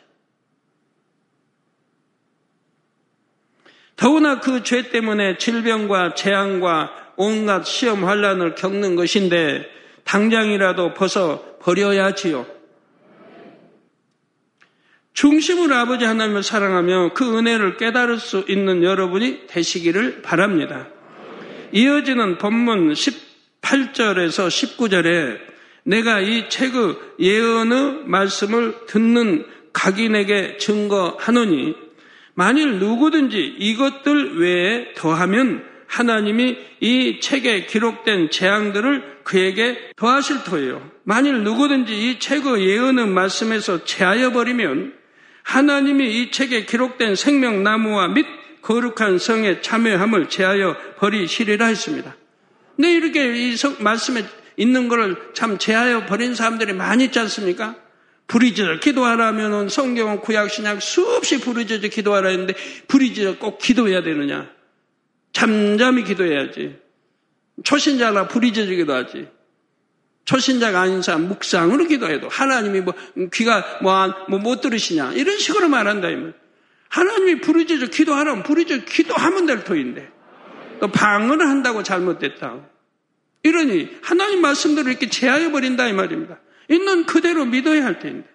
더구나 3.96 4.40
그 4.40 4.62
죄 4.62 4.90
때문에 4.90 5.38
질병과 5.38 6.14
재앙과 6.14 7.12
온갖 7.16 7.64
시험 7.64 8.04
환란을 8.04 8.54
겪는 8.54 8.94
것인데 8.94 9.66
당장이라도 10.04 10.94
벗어 10.94 11.58
버려야지요. 11.60 12.46
중심으로 15.14 15.74
아버지 15.74 16.04
하나님을 16.04 16.42
사랑하며 16.42 17.14
그 17.14 17.38
은혜를 17.38 17.78
깨달을 17.78 18.18
수 18.18 18.44
있는 18.48 18.82
여러분이 18.82 19.46
되시기를 19.46 20.20
바랍니다. 20.20 20.88
이어지는 21.72 22.36
본문 22.36 22.92
18절에서 22.92 24.48
19절에 24.48 25.55
내가 25.86 26.20
이 26.20 26.48
책의 26.48 26.96
예언의 27.20 28.02
말씀을 28.06 28.86
듣는 28.86 29.46
각인에게 29.72 30.56
증거하노니 30.58 31.74
만일 32.34 32.78
누구든지 32.78 33.38
이것들 33.58 34.38
외에 34.38 34.92
더하면 34.94 35.64
하나님이 35.86 36.58
이 36.80 37.20
책에 37.20 37.66
기록된 37.66 38.30
재앙들을 38.30 39.20
그에게 39.22 39.92
더하실 39.96 40.44
터예요. 40.44 40.90
만일 41.04 41.44
누구든지 41.44 41.92
이 41.94 42.18
책의 42.18 42.68
예언의 42.68 43.06
말씀에서 43.06 43.84
제하여 43.84 44.32
버리면 44.32 44.92
하나님이 45.44 46.20
이 46.20 46.30
책에 46.32 46.64
기록된 46.64 47.14
생명나무와 47.14 48.08
및 48.08 48.26
거룩한 48.62 49.18
성에 49.18 49.60
참여함을 49.60 50.28
제하여 50.28 50.76
버리시리라 50.98 51.66
했습니다. 51.66 52.16
근데 52.74 52.92
이렇게 52.92 53.48
이 53.48 53.56
성, 53.56 53.76
말씀에 53.78 54.24
있는 54.56 54.88
것을 54.88 55.16
참 55.34 55.58
제하여 55.58 56.06
버린 56.06 56.34
사람들이 56.34 56.72
많이 56.72 57.04
있지 57.04 57.18
않습니까? 57.18 57.76
부리짖어 58.28 58.80
기도하라면은 58.80 59.68
성경은 59.68 60.20
구약 60.20 60.50
신약 60.50 60.82
수없이 60.82 61.40
부리짖어 61.40 61.88
기도하라 61.88 62.30
했는데 62.30 62.54
부리짖어 62.88 63.38
꼭 63.38 63.58
기도해야 63.58 64.02
되느냐? 64.02 64.50
잠잠히 65.32 66.02
기도해야지. 66.02 66.76
초신자나 67.62 68.28
부리짖어 68.28 68.66
기도하지. 68.66 69.28
초신자가 70.24 70.80
아닌 70.80 71.02
사람 71.02 71.28
묵상으로 71.28 71.86
기도해도 71.86 72.28
하나님이 72.28 72.80
뭐 72.80 72.94
귀가 73.32 73.78
뭐못 73.80 74.42
뭐 74.42 74.60
들으시냐 74.60 75.12
이런 75.12 75.38
식으로 75.38 75.68
말한다 75.68 76.08
이말. 76.08 76.34
하나님이 76.88 77.40
부르짖어 77.40 77.86
기도하라면 77.86 78.42
부르짖어 78.42 78.84
기도하면 78.86 79.46
될 79.46 79.62
터인데 79.62 80.08
또 80.80 80.88
방언을 80.88 81.46
한다고 81.48 81.84
잘못됐다. 81.84 82.60
이러니 83.46 83.98
하나님 84.02 84.40
말씀대로 84.40 84.90
이렇게 84.90 85.08
제하여 85.08 85.52
버린다 85.52 85.86
이 85.86 85.92
말입니다. 85.92 86.40
있는 86.68 87.06
그대로 87.06 87.44
믿어야 87.44 87.84
할 87.84 88.00
텐데. 88.00 88.28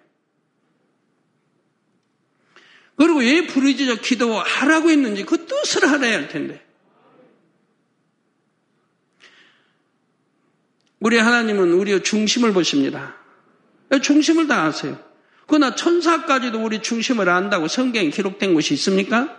그리고 2.96 3.18
왜 3.18 3.46
부르짖어 3.46 3.96
기도하라고 3.96 4.90
했는지 4.90 5.24
그 5.26 5.44
뜻을 5.44 5.86
알아야 5.86 6.16
할 6.16 6.28
텐데. 6.28 6.64
우리 10.98 11.18
하나님은 11.18 11.72
우리의 11.72 12.04
중심을 12.04 12.54
보십니다. 12.54 13.16
중심을 14.00 14.46
다 14.46 14.62
아세요. 14.62 14.98
그러나 15.46 15.74
천사까지도 15.74 16.64
우리 16.64 16.80
중심을 16.80 17.28
안다고 17.28 17.68
성경에 17.68 18.08
기록된 18.08 18.54
것이 18.54 18.72
있습니까? 18.74 19.36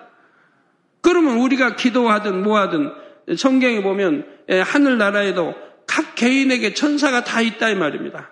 그러면 1.01 1.37
우리가 1.37 1.75
기도하든 1.75 2.43
뭐하든 2.43 3.02
성경에 3.37 3.81
보면 3.81 4.25
하늘나라에도 4.49 5.55
각 5.87 6.15
개인에게 6.15 6.73
천사가 6.73 7.23
다 7.23 7.41
있다 7.41 7.69
이 7.69 7.75
말입니다. 7.75 8.29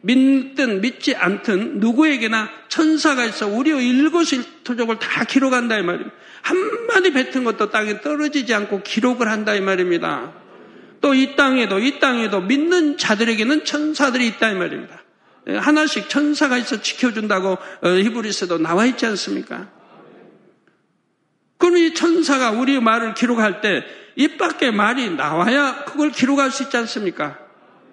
믿든 0.00 0.80
믿지 0.80 1.16
않든 1.16 1.80
누구에게나 1.80 2.48
천사가 2.68 3.24
있어 3.24 3.48
우리의 3.48 3.86
일거실토족을 3.88 4.98
다 4.98 5.24
기록한다 5.24 5.78
이 5.78 5.82
말입니다. 5.82 6.14
한마디 6.42 7.12
뱉은 7.12 7.44
것도 7.44 7.70
땅에 7.70 8.00
떨어지지 8.00 8.54
않고 8.54 8.82
기록을 8.82 9.28
한다 9.28 9.54
이 9.54 9.60
말입니다. 9.60 10.32
또 11.00 11.14
이 11.14 11.36
땅에도 11.36 11.78
이 11.78 12.00
땅에도 12.00 12.40
믿는 12.40 12.96
자들에게는 12.96 13.64
천사들이 13.64 14.26
있다 14.28 14.50
이 14.50 14.54
말입니다. 14.54 15.02
하나씩 15.46 16.08
천사가 16.08 16.58
있어 16.58 16.82
지켜준다고 16.82 17.58
어, 17.82 17.88
히브리스도 17.88 18.58
나와 18.58 18.84
있지 18.86 19.06
않습니까? 19.06 19.68
천사가 21.94 22.50
우리 22.52 22.80
말을 22.80 23.14
기록할 23.14 23.60
때 23.60 23.98
입 24.18 24.36
밖에 24.36 24.72
말이 24.72 25.10
나와야 25.10 25.84
그걸 25.84 26.10
기록할 26.10 26.50
수 26.50 26.64
있지 26.64 26.76
않습니까? 26.76 27.38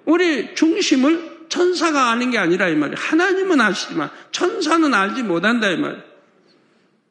우리 0.06 0.56
중심을 0.56 1.46
천사가 1.50 2.10
아는 2.10 2.32
게 2.32 2.40
아니라 2.40 2.68
이 2.68 2.76
말이에요. 2.76 2.98
하나님은 2.98 3.62
아시지만 3.62 4.10
천사는 4.32 4.92
알지 4.92 5.22
못한다 5.22 5.70
이 5.70 5.78
말이에요. 5.78 6.04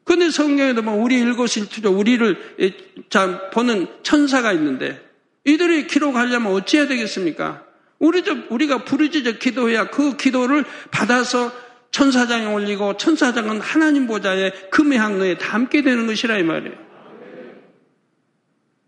근데 0.02 0.30
성경에도 0.30 0.82
뭐 0.82 0.94
우리 0.94 1.20
일거실투조 1.20 1.96
우리를 1.96 2.58
보는 3.52 3.86
천사가 4.02 4.52
있는데 4.52 5.00
이들이 5.44 5.86
기록하려면 5.86 6.52
어찌해야 6.52 6.88
되겠습니까? 6.88 7.62
우리도, 8.00 8.49
우리가 8.50 8.78
부르짖어 8.84 9.38
기도해야 9.38 9.90
그 9.90 10.16
기도를 10.16 10.64
받아서 10.90 11.52
천사장에 11.95 12.52
올리고 12.52 12.97
천사장은 12.97 13.61
하나님 13.61 14.09
보좌에 14.09 14.50
금의 14.73 14.99
항로에 14.99 15.39
담게 15.39 15.83
되는 15.83 16.09
것이라 16.09 16.39
이 16.39 16.43
말이에요. 16.43 16.75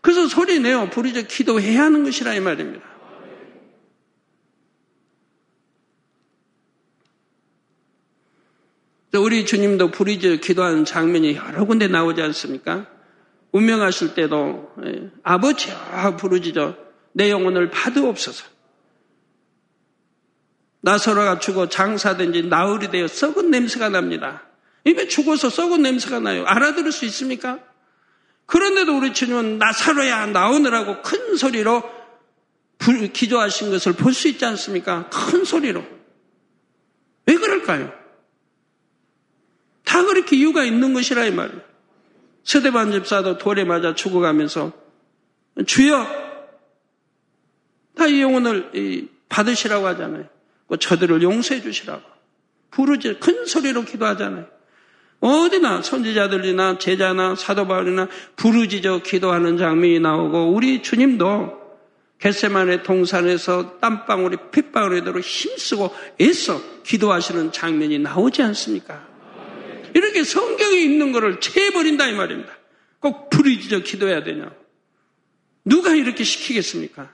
그래서 0.03 0.27
소리 0.27 0.59
내어 0.59 0.91
부르짖어 0.91 1.29
기도해야 1.29 1.85
하는 1.85 2.03
것이라 2.03 2.35
이 2.35 2.41
말입니다. 2.41 2.85
우리 9.15 9.47
주님도 9.47 9.93
부르짖어 9.93 10.39
기도하는 10.39 10.85
장면이 10.85 11.37
여러 11.37 11.65
군데 11.65 11.87
나오지 11.87 12.21
않습니까? 12.23 12.89
운명하실 13.53 14.15
때도 14.15 14.75
예, 14.85 15.11
아버지여 15.23 16.17
부르짖어 16.17 16.75
내 17.13 17.31
영혼을 17.31 17.71
받으옵소서. 17.71 18.56
나서로가 20.87 21.41
죽어 21.41 21.69
장사된 21.69 22.33
지 22.33 22.43
나흘이 22.45 22.93
되어 22.93 23.09
썩은 23.09 23.51
냄새가 23.51 23.89
납니다. 23.89 24.45
입에 24.85 25.09
죽어서 25.09 25.51
썩은 25.51 25.83
냄새가 25.83 26.21
나요. 26.21 26.45
알아들을 26.47 26.93
수 26.93 27.05
있습니까? 27.07 27.59
그런데도 28.47 28.97
우리 28.97 29.13
주님은 29.13 29.59
나사로야 29.59 30.27
나오느라고 30.27 31.03
큰 31.03 31.37
소리로 31.37 31.83
기도하신 33.13 33.71
것을 33.71 33.95
볼 33.95 34.15
수 34.15 34.29
있지 34.29 34.45
않습니까? 34.45 35.11
큰 35.11 35.45
소리로. 35.45 35.85
왜 37.27 37.35
그럴까요? 37.35 37.93
다 39.85 40.05
그렇게 40.05 40.37
이유가 40.37 40.63
있는 40.63 40.95
것이라 40.95 41.25
이 41.25 41.33
말이에요. 41.33 41.63
서대반 42.45 42.93
집사도 42.93 43.39
돌에 43.39 43.65
맞아 43.65 43.97
죽어가면서 43.97 44.71
주여 45.67 46.07
다 47.97 48.07
이 48.07 48.21
영혼을 48.23 49.09
받으시라고 49.29 49.85
하잖아요. 49.89 50.36
그 50.69 50.79
저들을 50.79 51.23
용서해 51.23 51.63
주시라고 51.63 52.03
부르지 52.71 53.15
큰 53.21 53.47
소리로 53.47 53.85
기도하잖아요. 53.85 54.47
어디나 55.21 55.83
선지자들이나 55.83 56.79
제자나 56.79 57.37
사도 57.37 57.67
바울이나 57.67 58.09
부르짖어 58.37 59.03
기도하는 59.03 59.57
장면이 59.57 60.01
나오고 60.01 60.53
우리 60.53 60.83
주님도 60.83 61.67
겟세만의 62.19 62.83
동산에서 62.83 63.79
땀방울이 63.79 64.37
핏방울이 64.51 65.01
되도록 65.01 65.23
힘쓰고 65.23 65.95
애써 66.21 66.61
기도하시는 66.83 67.53
장면이 67.53 67.99
나오지 67.99 68.43
않습니까? 68.43 69.07
이렇게 69.95 70.25
성경에 70.25 70.77
있는 70.77 71.13
것을 71.13 71.41
채버린다 71.41 72.07
이 72.09 72.13
말입니다. 72.13 72.53
꼭 73.01 73.31
부르짖어 73.31 73.81
기도해야 73.81 74.23
되냐? 74.23 74.51
누가 75.65 75.95
이렇게 75.95 76.25
시키겠습니까? 76.25 77.11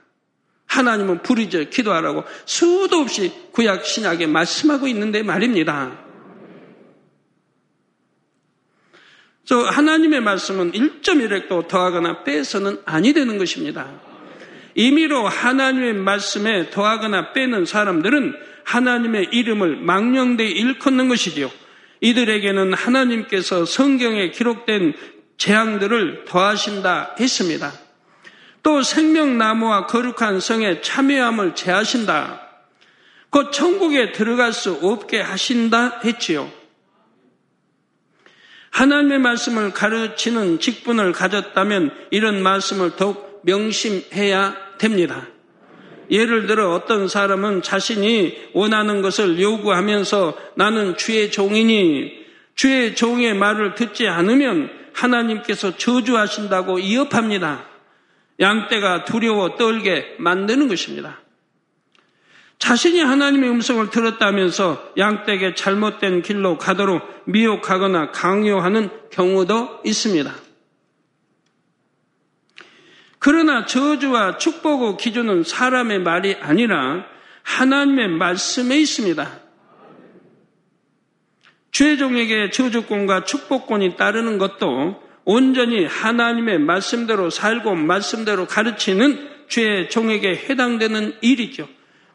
하나님은 0.73 1.21
부르짖어 1.21 1.65
기도하라고 1.69 2.23
수도 2.45 2.97
없이 2.97 3.31
구약 3.51 3.85
신약에 3.85 4.25
말씀하고 4.25 4.87
있는데 4.87 5.21
말입니다. 5.21 5.99
저 9.45 9.59
하나님의 9.59 10.21
말씀은 10.21 10.71
1.1획도 10.71 11.67
더하거나 11.67 12.23
빼서는 12.23 12.79
아니 12.85 13.13
되는 13.13 13.37
것입니다. 13.37 13.87
임의로 14.75 15.27
하나님의 15.27 15.93
말씀에 15.93 16.71
더하거나 16.71 17.33
빼는 17.33 17.65
사람들은 17.65 18.33
하나님의 18.63 19.29
이름을 19.31 19.75
망령되이 19.75 20.49
일컫는 20.49 21.09
것이지요. 21.09 21.51
이들에게는 22.01 22.73
하나님께서 22.73 23.65
성경에 23.65 24.31
기록된 24.31 24.93
재앙들을 25.37 26.25
더하신다 26.25 27.15
했습니다. 27.19 27.82
또 28.63 28.81
생명나무와 28.81 29.85
거룩한 29.87 30.39
성에 30.39 30.81
참여함을 30.81 31.53
제하신다. 31.53 32.41
곧 33.29 33.51
천국에 33.51 34.13
들어갈 34.13 34.53
수 34.53 34.79
없게 34.81 35.19
하신다 35.19 35.99
했지요. 36.03 36.49
하나님의 38.71 39.19
말씀을 39.19 39.71
가르치는 39.71 40.59
직분을 40.59 41.11
가졌다면 41.11 41.91
이런 42.09 42.41
말씀을 42.41 42.95
더욱 42.95 43.41
명심해야 43.43 44.55
됩니다. 44.79 45.27
예를 46.09 46.47
들어 46.47 46.73
어떤 46.73 47.07
사람은 47.07 47.61
자신이 47.61 48.49
원하는 48.53 49.01
것을 49.01 49.39
요구하면서 49.39 50.37
나는 50.55 50.97
주의 50.97 51.31
종이니 51.31 52.23
주의 52.55 52.95
종의 52.95 53.33
말을 53.33 53.75
듣지 53.75 54.07
않으면 54.07 54.69
하나님께서 54.93 55.75
저주하신다고 55.77 56.79
이업합니다. 56.79 57.72
양떼가 58.39 59.05
두려워 59.05 59.55
떨게 59.55 60.15
만드는 60.19 60.67
것입니다. 60.67 61.19
자신이 62.59 63.01
하나님의 63.01 63.49
음성을 63.49 63.89
들었다면서 63.89 64.93
양떼에게 64.97 65.53
잘못된 65.53 66.21
길로 66.21 66.57
가도록 66.57 67.23
미혹하거나 67.25 68.11
강요하는 68.11 68.89
경우도 69.11 69.81
있습니다. 69.83 70.33
그러나 73.19 73.65
저주와 73.65 74.37
축복의 74.37 74.97
기준은 74.97 75.43
사람의 75.43 75.99
말이 75.99 76.35
아니라 76.39 77.05
하나님의 77.43 78.09
말씀에 78.09 78.77
있습니다. 78.79 79.39
죄종에게 81.71 82.49
저주권과 82.51 83.25
축복권이 83.25 83.97
따르는 83.97 84.37
것도 84.37 85.02
온전히 85.25 85.85
하나님의 85.85 86.59
말씀대로 86.59 87.29
살고 87.29 87.75
말씀대로 87.75 88.45
가르치는 88.45 89.29
죄 89.47 89.87
종에게 89.87 90.35
해당되는 90.49 91.17
일이죠. 91.21 91.67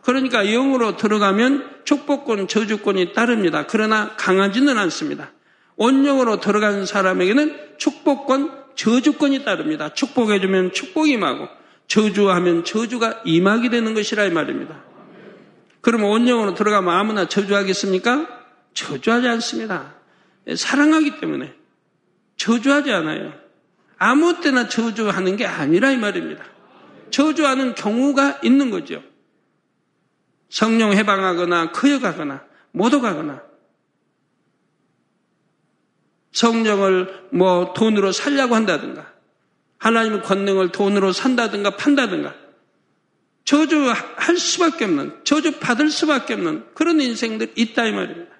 그러니까 0.03 0.45
영으로 0.45 0.97
들어가면 0.97 1.83
축복권, 1.85 2.49
저주권이 2.49 3.13
따릅니다. 3.13 3.67
그러나 3.67 4.15
강하지는 4.17 4.79
않습니다. 4.79 5.33
온영으로 5.77 6.41
들어간 6.41 6.87
사람에게는 6.87 7.77
축복권, 7.79 8.53
저주권이 8.75 9.45
따릅니다. 9.45 9.93
축복해주면 9.95 10.73
축복이 10.73 11.13
임하고 11.13 11.49
저주하면 11.87 12.65
저주가 12.65 13.23
임하게 13.25 13.71
되는 13.71 13.95
것이라 13.95 14.25
이 14.25 14.31
말입니다. 14.31 14.83
그러면 15.81 16.11
온영으로 16.11 16.55
들어가면 16.55 16.93
아무나 16.93 17.29
저주하겠습니까? 17.29 18.27
저주하지 18.75 19.29
않습니다. 19.29 19.95
사랑하기 20.55 21.21
때문에 21.21 21.55
저주하지 22.39 22.91
않아요. 22.93 23.33
아무 23.99 24.41
때나 24.41 24.69
저주하는 24.69 25.37
게 25.37 25.45
아니라 25.45 25.91
이 25.91 25.99
말입니다. 25.99 26.45
저주하는 27.11 27.75
경우가 27.75 28.41
있는 28.43 28.71
거죠. 28.71 29.03
성령 30.49 30.93
해방하거나 30.93 31.73
커여가거나 31.73 32.45
못어가거나 32.73 33.43
성령을 36.33 37.29
뭐 37.33 37.73
돈으로 37.75 38.13
살려고 38.13 38.55
한다든가 38.55 39.13
하나님의 39.79 40.23
권능을 40.23 40.71
돈으로 40.71 41.13
산다든가 41.13 41.77
판다든가 41.77 42.35
저주할 43.45 44.37
수밖에 44.37 44.85
없는 44.85 45.25
저주 45.25 45.59
받을 45.59 45.91
수밖에 45.91 46.35
없는 46.35 46.67
그런 46.75 47.01
인생들 47.01 47.53
있다 47.57 47.87
이 47.87 47.93
말입니다. 47.93 48.38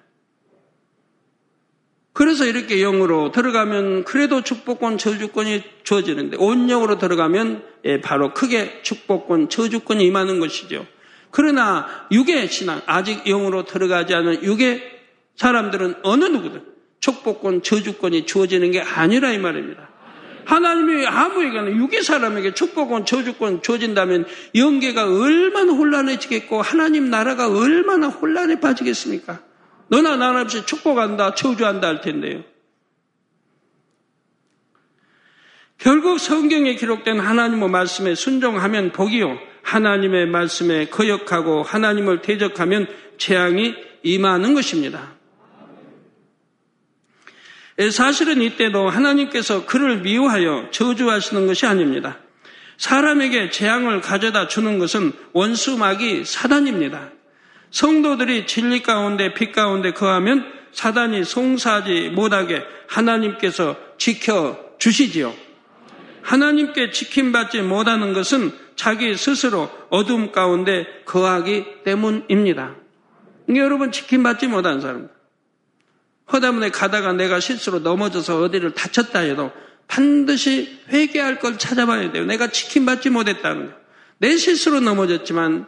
그래서 2.19 2.43
이렇게 2.43 2.81
영으로 2.81 3.31
들어가면 3.31 4.03
그래도 4.03 4.41
축복권, 4.41 4.97
저주권이 4.97 5.63
주어지는데 5.85 6.35
온 6.37 6.67
영으로 6.67 6.97
들어가면 6.97 7.63
예, 7.85 8.01
바로 8.01 8.33
크게 8.33 8.81
축복권, 8.81 9.47
저주권이 9.47 10.05
임하는 10.05 10.41
것이죠. 10.41 10.85
그러나 11.31 11.87
육의 12.11 12.49
신앙, 12.49 12.81
아직 12.87 13.23
영으로 13.23 13.63
들어가지 13.63 14.13
않은 14.15 14.43
육의 14.43 14.83
사람들은 15.37 15.95
어느 16.03 16.25
누구든 16.25 16.63
축복권, 16.99 17.63
저주권이 17.63 18.25
주어지는 18.25 18.71
게 18.71 18.81
아니라 18.81 19.31
이 19.31 19.37
말입니다. 19.37 19.87
하나님이 20.43 21.05
아무에게나 21.05 21.71
육의 21.71 22.03
사람에게 22.03 22.53
축복권, 22.53 23.05
저주권 23.05 23.61
주어진다면 23.61 24.25
영계가 24.55 25.05
얼마나 25.05 25.71
혼란해지겠고 25.71 26.63
하나님 26.63 27.09
나라가 27.09 27.47
얼마나 27.47 28.09
혼란에 28.09 28.59
빠지겠습니까? 28.59 29.39
너나 29.89 30.15
나나 30.15 30.41
없이 30.41 30.65
축복한다, 30.65 31.35
저주한다 31.35 31.87
할 31.87 32.01
텐데요. 32.01 32.43
결국 35.77 36.19
성경에 36.19 36.75
기록된 36.75 37.19
하나님의 37.19 37.69
말씀에 37.69 38.13
순종하면 38.15 38.91
복이요. 38.91 39.39
하나님의 39.63 40.27
말씀에 40.27 40.87
거역하고 40.89 41.63
하나님을 41.63 42.21
대적하면 42.21 42.87
재앙이 43.17 43.75
임하는 44.03 44.53
것입니다. 44.53 45.15
사실은 47.91 48.41
이때도 48.41 48.89
하나님께서 48.89 49.65
그를 49.65 50.01
미워하여 50.01 50.69
저주하시는 50.71 51.47
것이 51.47 51.65
아닙니다. 51.65 52.19
사람에게 52.77 53.51
재앙을 53.51 54.01
가져다 54.01 54.47
주는 54.47 54.79
것은 54.79 55.13
원수막이 55.33 56.25
사단입니다. 56.25 57.11
성도들이 57.71 58.47
진리 58.47 58.81
가운데 58.81 59.33
빛 59.33 59.51
가운데 59.51 59.91
거하면 59.91 60.45
사단이 60.71 61.23
송사하지 61.23 62.09
못하게 62.09 62.63
하나님께서 62.87 63.75
지켜 63.97 64.57
주시지요. 64.77 65.33
하나님께 66.21 66.91
지킴받지 66.91 67.61
못하는 67.61 68.13
것은 68.13 68.51
자기 68.75 69.15
스스로 69.15 69.69
어둠 69.89 70.31
가운데 70.31 70.85
거하기 71.05 71.83
때문입니다. 71.83 72.75
여러분 73.55 73.91
지킴받지 73.91 74.47
못한 74.47 74.79
사람. 74.79 75.09
허다문에 76.31 76.69
가다가 76.69 77.13
내가 77.13 77.39
실수로 77.39 77.79
넘어져서 77.79 78.41
어디를 78.41 78.73
다쳤다 78.73 79.19
해도 79.19 79.51
반드시 79.87 80.79
회개할 80.89 81.39
걸 81.39 81.57
찾아봐야 81.57 82.11
돼요. 82.11 82.25
내가 82.25 82.47
지킴받지 82.47 83.09
못했다는 83.09 83.71
거. 83.71 83.73
내 84.19 84.37
실수로 84.37 84.79
넘어졌지만 84.79 85.67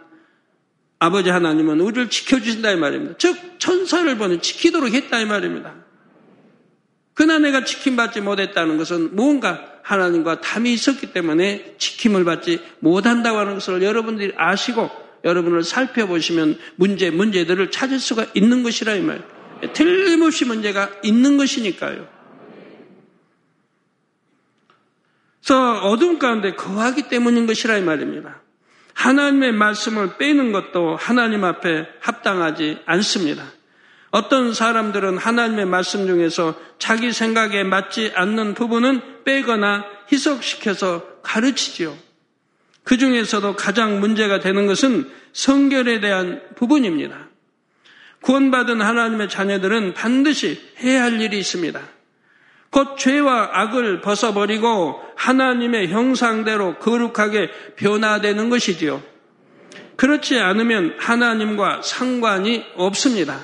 아버지 1.01 1.31
하나님은 1.31 1.81
우리를 1.81 2.11
지켜주신다 2.11 2.69
이 2.73 2.75
말입니다. 2.75 3.15
즉 3.17 3.35
천사를 3.57 4.15
보는 4.19 4.39
지키도록 4.39 4.93
했다 4.93 5.19
이 5.19 5.25
말입니다. 5.25 5.73
그러나 7.15 7.39
내가 7.39 7.65
지킴받지 7.65 8.21
못했다는 8.21 8.77
것은 8.77 9.15
무언가 9.15 9.79
하나님과 9.81 10.41
담이 10.41 10.71
있었기 10.71 11.11
때문에 11.11 11.75
지킴을 11.79 12.23
받지 12.23 12.59
못한다고 12.81 13.39
하는 13.39 13.55
것을 13.55 13.81
여러분들이 13.81 14.33
아시고 14.37 14.91
여러분을 15.23 15.63
살펴보시면 15.63 16.59
문제, 16.75 17.09
문제들을 17.09 17.71
찾을 17.71 17.97
수가 17.97 18.27
있는 18.35 18.61
것이라 18.61 18.93
이 18.93 19.01
말. 19.01 19.27
틀림없이 19.73 20.45
문제가 20.45 20.91
있는 21.01 21.35
것이니까요. 21.37 22.07
그래서 25.39 25.79
어둠 25.81 26.19
가운데 26.19 26.53
거하기 26.53 27.09
때문인 27.09 27.47
것이라 27.47 27.79
이 27.79 27.81
말입니다. 27.81 28.41
하나님의 28.93 29.51
말씀을 29.53 30.17
빼는 30.17 30.51
것도 30.51 30.95
하나님 30.95 31.43
앞에 31.43 31.87
합당하지 31.99 32.79
않습니다. 32.85 33.45
어떤 34.11 34.53
사람들은 34.53 35.17
하나님의 35.17 35.65
말씀 35.65 36.05
중에서 36.05 36.59
자기 36.79 37.13
생각에 37.13 37.63
맞지 37.63 38.11
않는 38.13 38.53
부분은 38.53 39.23
빼거나 39.23 39.85
희석시켜서 40.11 41.05
가르치지요. 41.23 41.97
그 42.83 42.97
중에서도 42.97 43.55
가장 43.55 43.99
문제가 43.99 44.39
되는 44.39 44.67
것은 44.67 45.09
성결에 45.33 45.99
대한 46.01 46.41
부분입니다. 46.55 47.29
구원받은 48.21 48.81
하나님의 48.81 49.29
자녀들은 49.29 49.93
반드시 49.93 50.61
해야 50.79 51.03
할 51.03 51.21
일이 51.21 51.39
있습니다. 51.39 51.81
곧 52.71 52.97
죄와 52.97 53.49
악을 53.51 54.01
벗어버리고 54.01 55.01
하나님의 55.15 55.89
형상대로 55.89 56.75
거룩하게 56.79 57.49
변화되는 57.75 58.49
것이지요. 58.49 59.03
그렇지 59.97 60.39
않으면 60.39 60.95
하나님과 60.97 61.81
상관이 61.83 62.63
없습니다. 62.75 63.39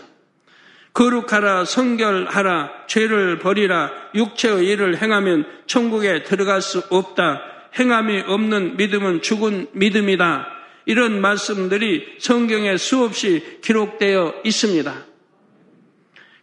거룩하라, 0.93 1.65
성결하라, 1.65 2.87
죄를 2.87 3.37
버리라, 3.37 3.91
육체의 4.15 4.65
일을 4.65 4.99
행하면 4.99 5.45
천국에 5.67 6.23
들어갈 6.23 6.61
수 6.61 6.81
없다. 6.89 7.39
행함이 7.77 8.23
없는 8.25 8.77
믿음은 8.77 9.21
죽은 9.21 9.67
믿음이다. 9.73 10.47
이런 10.85 11.21
말씀들이 11.21 12.15
성경에 12.17 12.77
수없이 12.77 13.59
기록되어 13.61 14.41
있습니다. 14.43 15.05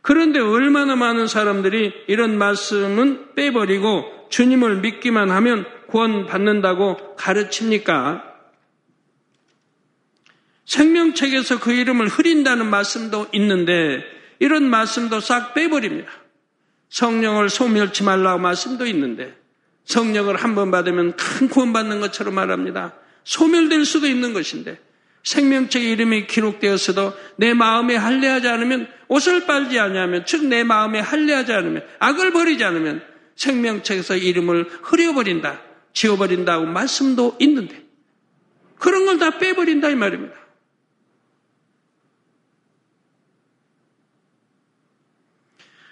그런데 0.04 0.38
얼마나 0.38 0.96
많은 0.96 1.26
사람들이 1.26 1.90
이런 2.08 2.36
말씀은 2.36 3.34
빼버리고 3.34 4.04
주님을 4.28 4.82
믿기만 4.82 5.30
하면 5.30 5.64
구원 5.86 6.26
받는다고 6.26 7.16
가르칩니까? 7.16 8.22
생명책에서 10.66 11.58
그 11.58 11.72
이름을 11.72 12.08
흐린다는 12.08 12.68
말씀도 12.68 13.28
있는데 13.32 14.04
이런 14.40 14.68
말씀도 14.68 15.20
싹 15.20 15.54
빼버립니다. 15.54 16.10
성령을 16.90 17.48
소멸치 17.48 18.02
말라고 18.02 18.38
말씀도 18.40 18.84
있는데 18.84 19.34
성령을 19.86 20.36
한 20.36 20.54
번 20.54 20.70
받으면 20.70 21.16
큰 21.16 21.48
구원 21.48 21.72
받는 21.72 22.00
것처럼 22.00 22.34
말합니다. 22.34 22.92
소멸될 23.24 23.86
수도 23.86 24.06
있는 24.06 24.34
것인데 24.34 24.78
생명책의 25.24 25.90
이름이 25.90 26.26
기록되었어도 26.26 27.14
내 27.36 27.54
마음에 27.54 27.96
할례하지 27.96 28.48
않으면 28.48 28.88
옷을 29.08 29.46
빨지 29.46 29.78
않으면 29.78 30.26
즉 30.26 30.44
내 30.44 30.64
마음에 30.64 31.00
할례하지 31.00 31.52
않으면 31.52 31.82
악을 31.98 32.32
버리지 32.32 32.62
않으면 32.64 33.02
생명책에서 33.36 34.16
이름을 34.16 34.68
흐려버린다 34.82 35.60
지워버린다고 35.92 36.66
말씀도 36.66 37.36
있는데 37.40 37.82
그런 38.78 39.06
걸 39.06 39.18
다 39.18 39.38
빼버린다 39.38 39.88
이 39.90 39.94
말입니다. 39.94 40.34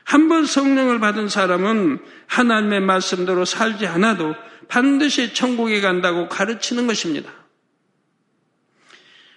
한 0.04 0.28
번 0.28 0.44
성령을 0.44 1.00
받은 1.00 1.28
사람은 1.28 1.98
하나님의 2.26 2.80
말씀대로 2.82 3.46
살지 3.46 3.86
않아도 3.86 4.34
반드시 4.68 5.32
천국에 5.32 5.80
간다고 5.80 6.28
가르치는 6.28 6.86
것입니다. 6.86 7.32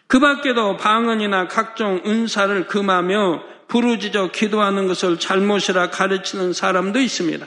그 0.07 0.19
밖에도 0.19 0.77
방언이나 0.77 1.47
각종 1.47 2.01
은사를 2.05 2.67
금하며 2.67 3.43
부르짖어 3.67 4.31
기도하는 4.31 4.87
것을 4.87 5.17
잘못이라 5.17 5.89
가르치는 5.89 6.53
사람도 6.53 6.99
있습니다. 6.99 7.45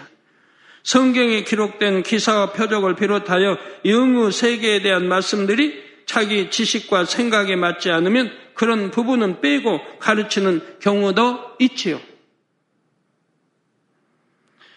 성경에 0.82 1.42
기록된 1.44 2.02
기사와 2.02 2.52
표적을 2.52 2.96
비롯하여 2.96 3.58
영의 3.84 4.32
세계에 4.32 4.82
대한 4.82 5.06
말씀들이 5.06 5.88
자기 6.06 6.50
지식과 6.50 7.04
생각에 7.04 7.56
맞지 7.56 7.90
않으면 7.90 8.32
그런 8.54 8.90
부분은 8.90 9.40
빼고 9.40 9.80
가르치는 10.00 10.78
경우도 10.80 11.56
있지요. 11.60 12.00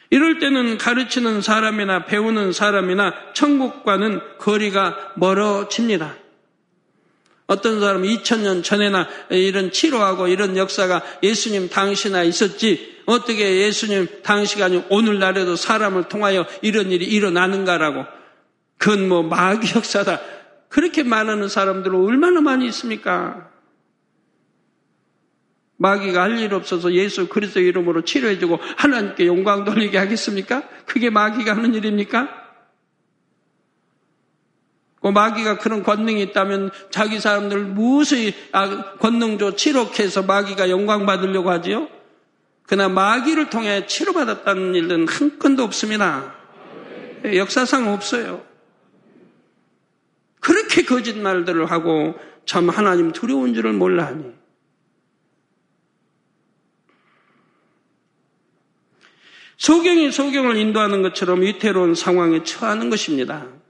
이럴 0.10 0.40
때는 0.40 0.78
가르치는 0.78 1.42
사람이나 1.42 2.06
배우는 2.06 2.52
사람이나 2.52 3.14
천국과는 3.34 4.20
거리가 4.38 5.14
멀어집니다. 5.16 6.21
어떤 7.52 7.82
사람은 7.82 8.08
2000년 8.08 8.64
전에나 8.64 9.10
이런 9.30 9.72
치료하고 9.72 10.30
이런 10.30 10.56
역사가 10.56 11.04
예수님 11.22 11.68
당시나 11.68 12.24
있었지 12.24 13.02
어떻게 13.06 13.64
예수님 13.64 14.08
당시가 14.24 14.66
아니고 14.66 14.86
오늘날에도 14.90 15.58
사람을 15.58 16.08
통하여 16.08 16.46
이런 16.62 16.92
일이 16.92 17.04
일어나는가라고 17.04 18.06
그건 18.78 19.10
뭐 19.10 19.22
마귀 19.22 19.76
역사다 19.76 20.22
그렇게 20.70 21.04
말하는 21.04 21.50
사람들은 21.50 21.94
얼마나 22.00 22.40
많이 22.40 22.66
있습니까? 22.68 23.50
마귀가 25.76 26.22
할 26.22 26.40
일 26.40 26.54
없어서 26.54 26.94
예수 26.94 27.28
그리스도 27.28 27.60
이름으로 27.60 28.06
치료해주고 28.06 28.60
하나님께 28.78 29.28
영광 29.28 29.66
돌리게 29.66 29.98
하겠습니까? 29.98 30.64
그게 30.86 31.10
마귀가 31.10 31.58
하는 31.58 31.74
일입니까? 31.74 32.41
그 35.02 35.08
마귀가 35.08 35.58
그런 35.58 35.82
권능이 35.82 36.22
있다면 36.22 36.70
자기 36.92 37.20
사람들 37.20 37.64
무수히 37.66 38.34
아, 38.52 38.94
권능조 39.00 39.56
치료해서 39.56 40.24
마귀가 40.24 40.70
영광 40.70 41.06
받으려고 41.06 41.50
하지요? 41.50 41.88
그러나 42.64 42.88
마귀를 42.88 43.50
통해 43.50 43.88
치료받았다는 43.88 44.76
일은 44.76 45.08
한 45.08 45.40
건도 45.40 45.64
없습니다. 45.64 46.36
역사상 47.26 47.92
없어요. 47.92 48.46
그렇게 50.40 50.84
거짓말들을 50.84 51.66
하고 51.70 52.16
참 52.46 52.70
하나님 52.70 53.12
두려운 53.12 53.54
줄을 53.54 53.74
몰라 53.74 54.06
하니. 54.06 54.32
소경이 59.58 60.12
소경을 60.12 60.58
인도하는 60.58 61.02
것처럼 61.02 61.42
위태로운 61.42 61.94
상황에 61.94 62.44
처하는 62.44 62.90
것입니다. 62.90 63.61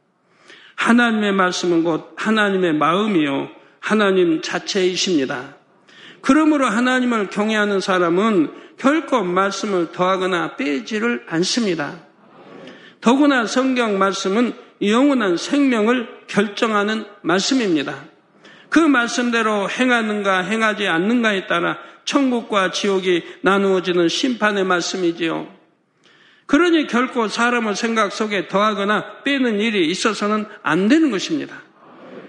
하나님의 0.81 1.31
말씀은 1.33 1.83
곧 1.83 2.13
하나님의 2.15 2.73
마음이요. 2.73 3.49
하나님 3.79 4.41
자체이십니다. 4.41 5.55
그러므로 6.21 6.65
하나님을 6.65 7.29
경외하는 7.29 7.79
사람은 7.79 8.51
결코 8.77 9.23
말씀을 9.23 9.91
더하거나 9.91 10.55
빼지를 10.55 11.25
않습니다. 11.27 11.99
더구나 12.99 13.45
성경 13.45 13.99
말씀은 13.99 14.53
영원한 14.81 15.37
생명을 15.37 16.07
결정하는 16.25 17.05
말씀입니다. 17.21 18.05
그 18.69 18.79
말씀대로 18.79 19.69
행하는가 19.69 20.41
행하지 20.41 20.87
않는가에 20.87 21.45
따라 21.45 21.77
천국과 22.05 22.71
지옥이 22.71 23.23
나누어지는 23.41 24.07
심판의 24.07 24.63
말씀이지요. 24.63 25.61
그러니 26.51 26.87
결코 26.87 27.29
사람의 27.29 27.77
생각 27.77 28.11
속에 28.11 28.49
더하거나 28.49 29.23
빼는 29.23 29.61
일이 29.61 29.87
있어서는 29.89 30.45
안 30.63 30.89
되는 30.89 31.09
것입니다. 31.09 31.55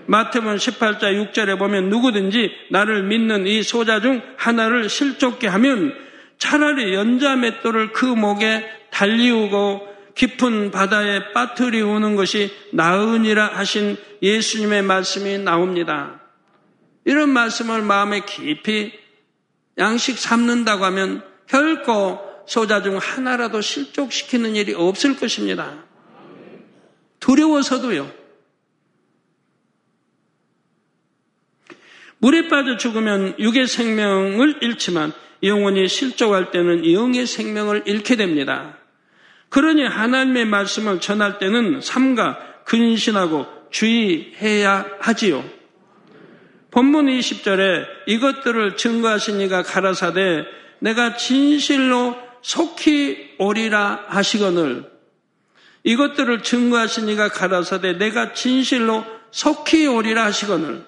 마태복음 0.06 0.54
18자 0.58 1.32
6절에 1.32 1.58
보면 1.58 1.88
누구든지 1.88 2.52
나를 2.70 3.02
믿는 3.02 3.48
이 3.48 3.64
소자 3.64 4.00
중 4.00 4.22
하나를 4.36 4.88
실족게 4.88 5.48
하면 5.48 5.92
차라리 6.38 6.94
연자 6.94 7.34
맷돌을 7.34 7.92
그 7.92 8.04
목에 8.04 8.64
달리우고 8.92 9.88
깊은 10.14 10.70
바다에 10.70 11.32
빠뜨리우는 11.32 12.14
것이 12.14 12.54
나으니라 12.72 13.48
하신 13.54 13.96
예수님의 14.22 14.82
말씀이 14.82 15.38
나옵니다. 15.38 16.20
이런 17.04 17.30
말씀을 17.30 17.82
마음에 17.82 18.20
깊이 18.20 18.92
양식 19.78 20.16
삼는다고 20.16 20.84
하면 20.84 21.24
결코 21.48 22.31
소자 22.46 22.82
중 22.82 22.98
하나라도 22.98 23.60
실족시키는 23.60 24.56
일이 24.56 24.74
없을 24.74 25.16
것입니다. 25.16 25.84
두려워서도요. 27.20 28.22
물에 32.18 32.48
빠져 32.48 32.76
죽으면 32.76 33.34
육의 33.38 33.66
생명을 33.66 34.58
잃지만 34.60 35.12
영혼이 35.42 35.88
실족할 35.88 36.52
때는 36.52 36.90
영의 36.92 37.26
생명을 37.26 37.82
잃게 37.86 38.14
됩니다. 38.16 38.78
그러니 39.48 39.84
하나님의 39.84 40.46
말씀을 40.46 41.00
전할 41.00 41.38
때는 41.38 41.80
삼가 41.80 42.38
근신하고 42.64 43.46
주의해야 43.70 44.86
하지요. 45.00 45.44
본문 46.70 47.06
20절에 47.06 47.84
이것들을 48.06 48.76
증거하신 48.76 49.40
이가 49.40 49.62
가라사대 49.62 50.44
내가 50.78 51.16
진실로 51.16 52.16
속히 52.42 53.36
오리라 53.38 54.04
하시거늘. 54.08 54.90
이것들을 55.84 56.42
증거하시니가 56.42 57.28
가라사대 57.28 57.98
내가 57.98 58.34
진실로 58.34 59.04
속히 59.30 59.86
오리라 59.86 60.26
하시거늘. 60.26 60.84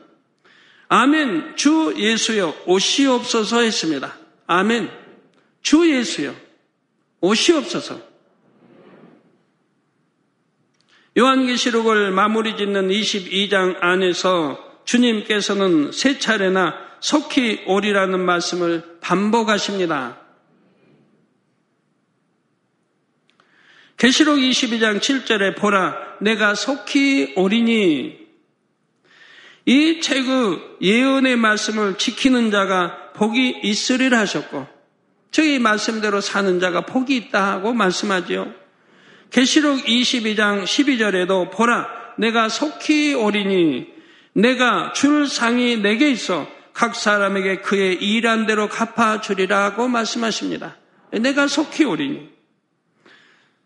아멘. 0.89 1.57
주 1.57 1.95
예수여 1.97 2.55
오시옵소서 2.67 3.61
했습니다. 3.61 4.17
아멘. 4.47 4.91
주 5.63 5.91
예수여 5.91 6.35
오시옵소서. 7.21 8.01
요한계시록을 11.17 12.11
마무리 12.11 12.57
짓는 12.57 12.89
22장 12.89 13.77
안에서 13.81 14.59
주님께서는 14.85 15.93
세 15.93 16.19
차례나 16.19 16.75
속히 17.01 17.63
오리라는 17.67 18.21
말씀을 18.21 18.99
반복하십니다. 19.01 20.24
계시록 23.97 24.39
22장 24.39 24.99
7절에 24.99 25.57
보라 25.57 25.97
내가 26.21 26.55
속히 26.55 27.35
오리니 27.37 28.25
이 29.67 30.01
책의 30.01 30.61
예언의 30.83 31.37
말씀을 31.37 31.97
지키는 31.97 32.51
자가 32.51 33.13
복이 33.15 33.61
있으리라 33.63 34.19
하셨고 34.21 34.67
저희 35.31 35.59
말씀대로 35.59 36.21
사는 36.21 36.61
자가 36.61 36.83
복이 36.83 37.17
있다 37.17 37.53
하고 37.53 37.73
말씀하지요. 37.73 38.53
계시록 39.31 39.85
22장 39.85 40.65
12절에도 40.65 41.51
보라 41.51 41.89
내가 42.19 42.49
속히 42.49 43.15
오리니 43.15 43.87
내가 44.35 44.93
줄 44.93 45.27
상이 45.27 45.77
내게 45.79 46.11
있어 46.11 46.47
각 46.73 46.95
사람에게 46.95 47.63
그의 47.63 47.95
일한 47.95 48.47
대로 48.47 48.69
갚아 48.69 49.21
주리라고 49.21 49.89
말씀하십니다. 49.89 50.77
내가 51.11 51.47
속히 51.47 51.85
오리니 51.85 52.34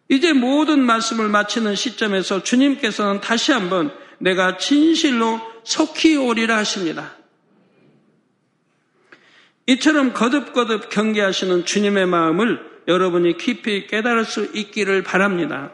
이제 0.09 0.33
모든 0.33 0.81
말씀을 0.81 1.29
마치는 1.29 1.75
시점에서 1.75 2.43
주님께서는 2.43 3.21
다시 3.21 3.53
한번 3.53 3.93
내가 4.19 4.57
진실로 4.57 5.41
속히 5.65 6.17
오리라 6.17 6.57
하십니다. 6.59 7.15
이처럼 9.67 10.15
거듭거듭 10.15 10.89
경계하시는 10.89 11.67
주님의 11.67 12.07
마음을 12.07 12.59
여러분이 12.89 13.37
깊이 13.37 13.87
깨달을 13.87 14.25
수 14.25 14.51
있기를 14.55 15.03
바랍니다. 15.03 15.73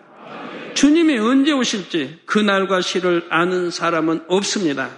주님이 0.75 1.19
언제 1.19 1.53
오실지 1.53 2.23
그 2.27 2.41
날과 2.41 2.81
시를 2.81 3.25
아는 3.31 3.71
사람은 3.71 4.25
없습니다. 4.27 4.91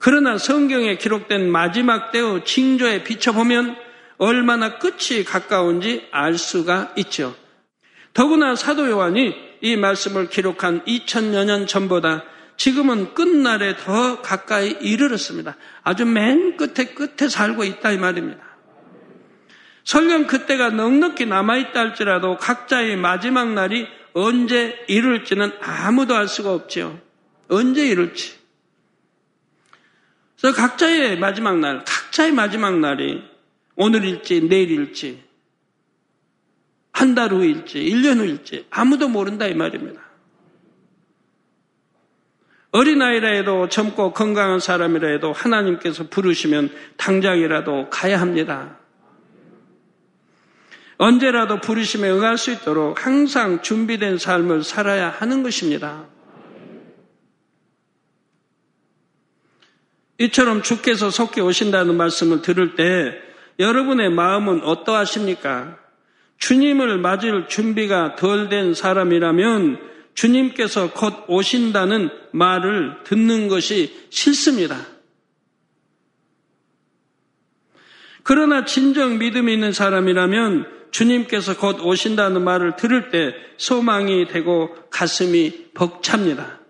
그러나 0.00 0.38
성경에 0.38 0.96
기록된 0.98 1.48
마지막 1.48 2.10
때의 2.10 2.44
징조에 2.44 3.04
비춰보면 3.04 3.76
얼마나 4.18 4.78
끝이 4.78 5.22
가까운지 5.24 6.08
알 6.10 6.36
수가 6.36 6.94
있죠. 6.96 7.36
더구나 8.16 8.56
사도 8.56 8.88
요한이 8.88 9.34
이 9.60 9.76
말씀을 9.76 10.30
기록한 10.30 10.82
2000여 10.86 11.44
년 11.44 11.66
전보다 11.66 12.24
지금은 12.56 13.12
끝날에 13.12 13.76
더 13.76 14.22
가까이 14.22 14.70
이르렀습니다. 14.80 15.58
아주 15.82 16.06
맨 16.06 16.56
끝에 16.56 16.94
끝에 16.94 17.28
살고 17.28 17.64
있다 17.64 17.92
이 17.92 17.98
말입니다. 17.98 18.42
설령 19.84 20.28
그때가 20.28 20.70
넉넉히 20.70 21.26
남아있다 21.26 21.78
할지라도 21.78 22.38
각자의 22.38 22.96
마지막 22.96 23.52
날이 23.52 23.86
언제 24.14 24.82
이룰지는 24.88 25.52
아무도 25.60 26.16
알 26.16 26.26
수가 26.26 26.54
없지요. 26.54 26.98
언제 27.48 27.86
이룰지. 27.86 28.34
그래서 30.40 30.56
각자의 30.56 31.18
마지막 31.18 31.58
날, 31.58 31.84
각자의 31.84 32.32
마지막 32.32 32.78
날이 32.78 33.22
오늘일지 33.74 34.40
내일일지 34.40 35.25
한 36.96 37.14
달 37.14 37.30
후일지, 37.30 37.78
1년 37.78 38.20
후일지 38.20 38.66
아무도 38.70 39.08
모른다 39.08 39.46
이 39.46 39.52
말입니다. 39.52 40.00
어린아이라 42.70 43.28
해도 43.28 43.68
젊고 43.68 44.14
건강한 44.14 44.60
사람이라 44.60 45.08
해도 45.08 45.30
하나님께서 45.34 46.08
부르시면 46.08 46.70
당장이라도 46.96 47.90
가야 47.90 48.18
합니다. 48.18 48.78
언제라도 50.96 51.60
부르심에 51.60 52.08
응할 52.08 52.38
수 52.38 52.50
있도록 52.50 53.04
항상 53.04 53.60
준비된 53.60 54.16
삶을 54.16 54.64
살아야 54.64 55.10
하는 55.10 55.42
것입니다. 55.42 56.06
이처럼 60.16 60.62
주께서 60.62 61.10
속히 61.10 61.42
오신다는 61.42 61.94
말씀을 61.94 62.40
들을 62.40 62.74
때 62.74 63.20
여러분의 63.58 64.08
마음은 64.08 64.62
어떠하십니까? 64.62 65.84
주님을 66.38 66.98
맞을 66.98 67.48
준비가 67.48 68.16
덜 68.16 68.48
된 68.48 68.74
사람이라면 68.74 69.78
주님께서 70.14 70.92
곧 70.92 71.24
오신다는 71.28 72.10
말을 72.32 73.04
듣는 73.04 73.48
것이 73.48 73.94
싫습니다. 74.10 74.76
그러나 78.22 78.64
진정 78.64 79.18
믿음이 79.18 79.52
있는 79.52 79.72
사람이라면 79.72 80.66
주님께서 80.90 81.58
곧 81.58 81.80
오신다는 81.80 82.42
말을 82.42 82.76
들을 82.76 83.10
때 83.10 83.34
소망이 83.56 84.26
되고 84.26 84.74
가슴이 84.90 85.66
벅찹니다. 85.74 86.60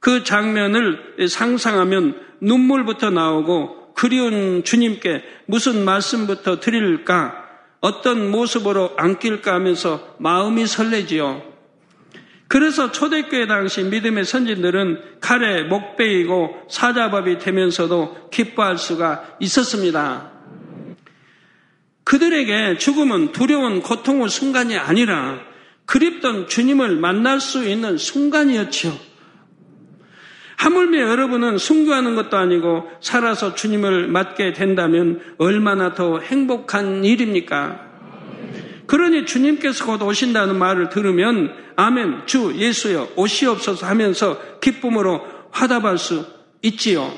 그 0.00 0.24
장면을 0.24 1.28
상상하면 1.28 2.20
눈물부터 2.40 3.10
나오고 3.10 3.94
그리운 3.94 4.64
주님께 4.64 5.22
무슨 5.46 5.84
말씀부터 5.84 6.60
드릴까 6.60 7.47
어떤 7.80 8.30
모습으로 8.30 8.92
안길까 8.96 9.54
하면서 9.54 10.16
마음이 10.18 10.66
설레지요. 10.66 11.42
그래서 12.48 12.90
초대교회 12.90 13.46
당시 13.46 13.82
믿음의 13.82 14.24
선진들은 14.24 15.20
칼에 15.20 15.64
목 15.64 15.96
베이고 15.96 16.62
사자밥이 16.70 17.38
되면서도 17.38 18.30
기뻐할 18.30 18.78
수가 18.78 19.36
있었습니다. 19.38 20.32
그들에게 22.04 22.78
죽음은 22.78 23.32
두려운 23.32 23.82
고통의 23.82 24.30
순간이 24.30 24.78
아니라 24.78 25.40
그립던 25.84 26.48
주님을 26.48 26.96
만날 26.96 27.38
수 27.38 27.68
있는 27.68 27.98
순간이었지요. 27.98 29.07
하물며 30.58 31.00
여러분은 31.08 31.56
순교하는 31.56 32.16
것도 32.16 32.36
아니고 32.36 32.88
살아서 33.00 33.54
주님을 33.54 34.08
맞게 34.08 34.52
된다면 34.52 35.20
얼마나 35.38 35.94
더 35.94 36.18
행복한 36.18 37.04
일입니까? 37.04 37.86
그러니 38.86 39.24
주님께서 39.24 39.86
곧 39.86 40.02
오신다는 40.02 40.58
말을 40.58 40.88
들으면 40.88 41.54
아멘 41.76 42.26
주 42.26 42.54
예수여 42.56 43.10
오시옵소서 43.14 43.86
하면서 43.86 44.40
기쁨으로 44.60 45.24
화답할 45.52 45.96
수 45.96 46.26
있지요. 46.62 47.12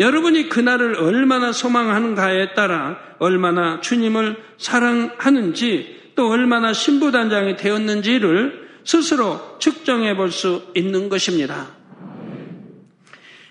여러분이 0.00 0.48
그날을 0.48 0.96
얼마나 0.96 1.52
소망하는가에 1.52 2.54
따라 2.54 2.98
얼마나 3.20 3.80
주님을 3.80 4.36
사랑하는지 4.58 6.00
또 6.16 6.30
얼마나 6.30 6.72
신부단장이 6.72 7.56
되었는지를 7.56 8.68
스스로 8.84 9.58
측정해 9.60 10.16
볼 10.16 10.30
수 10.30 10.62
있는 10.74 11.08
것입니다. 11.08 11.79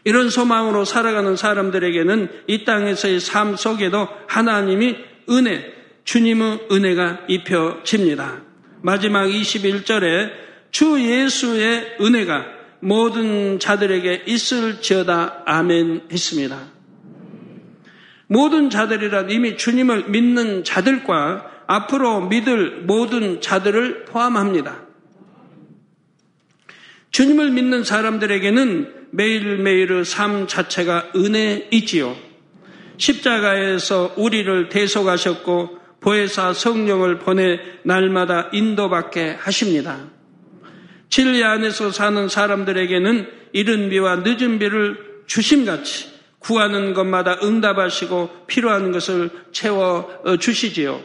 이런 0.04 0.30
소망으로 0.30 0.86
살아가는 0.86 1.36
사람들에게는 1.36 2.44
이 2.48 2.66
땅에서의 2.66 3.20
삶 3.20 3.56
속에도 3.56 4.08
하나님이 4.28 4.96
은혜, 5.30 5.74
주님의 6.04 6.68
은혜가 6.72 7.26
입혀집니다. 7.28 8.42
마지막 8.82 9.26
21절에 9.28 10.32
주 10.72 11.00
예수의 11.00 11.98
은혜가 12.02 12.46
모든 12.80 13.60
자들에게 13.60 14.24
있을지어다 14.26 15.44
아멘 15.46 16.04
했습니다. 16.12 16.58
모든 18.28 18.70
자들이란 18.70 19.32
이미 19.32 19.58
주님을 19.58 20.10
믿는 20.10 20.64
자들과 20.64 21.64
앞으로 21.68 22.28
믿을 22.28 22.82
모든 22.82 23.42
자들을 23.42 24.06
포함합니다. 24.06 24.89
주님을 27.12 27.52
믿는 27.52 27.84
사람들에게는 27.84 29.08
매일매일의 29.12 30.06
삶 30.06 30.48
자체가 30.48 31.12
은혜이지요. 31.16 32.16
십자가에서 32.98 34.14
우리를 34.18 34.70
대속하셨고 34.70 35.80
보혜사 36.02 36.54
성령을 36.54 37.20
보내 37.20 37.60
날마다 37.84 38.50
인도받게 38.54 39.38
하십니다. 39.40 40.08
진리 41.10 41.44
안에서 41.44 41.92
사는 41.92 42.30
사람들에게는 42.30 43.28
이른 43.54 43.90
비와 43.90 44.18
늦은 44.18 44.60
비를 44.60 45.24
주심같이 45.26 46.20
구하는 46.38 46.94
것마다 46.94 47.40
응답하시고 47.44 48.46
필요한 48.48 48.92
것을 48.92 49.30
채워 49.52 50.10
주시지요. 50.40 51.02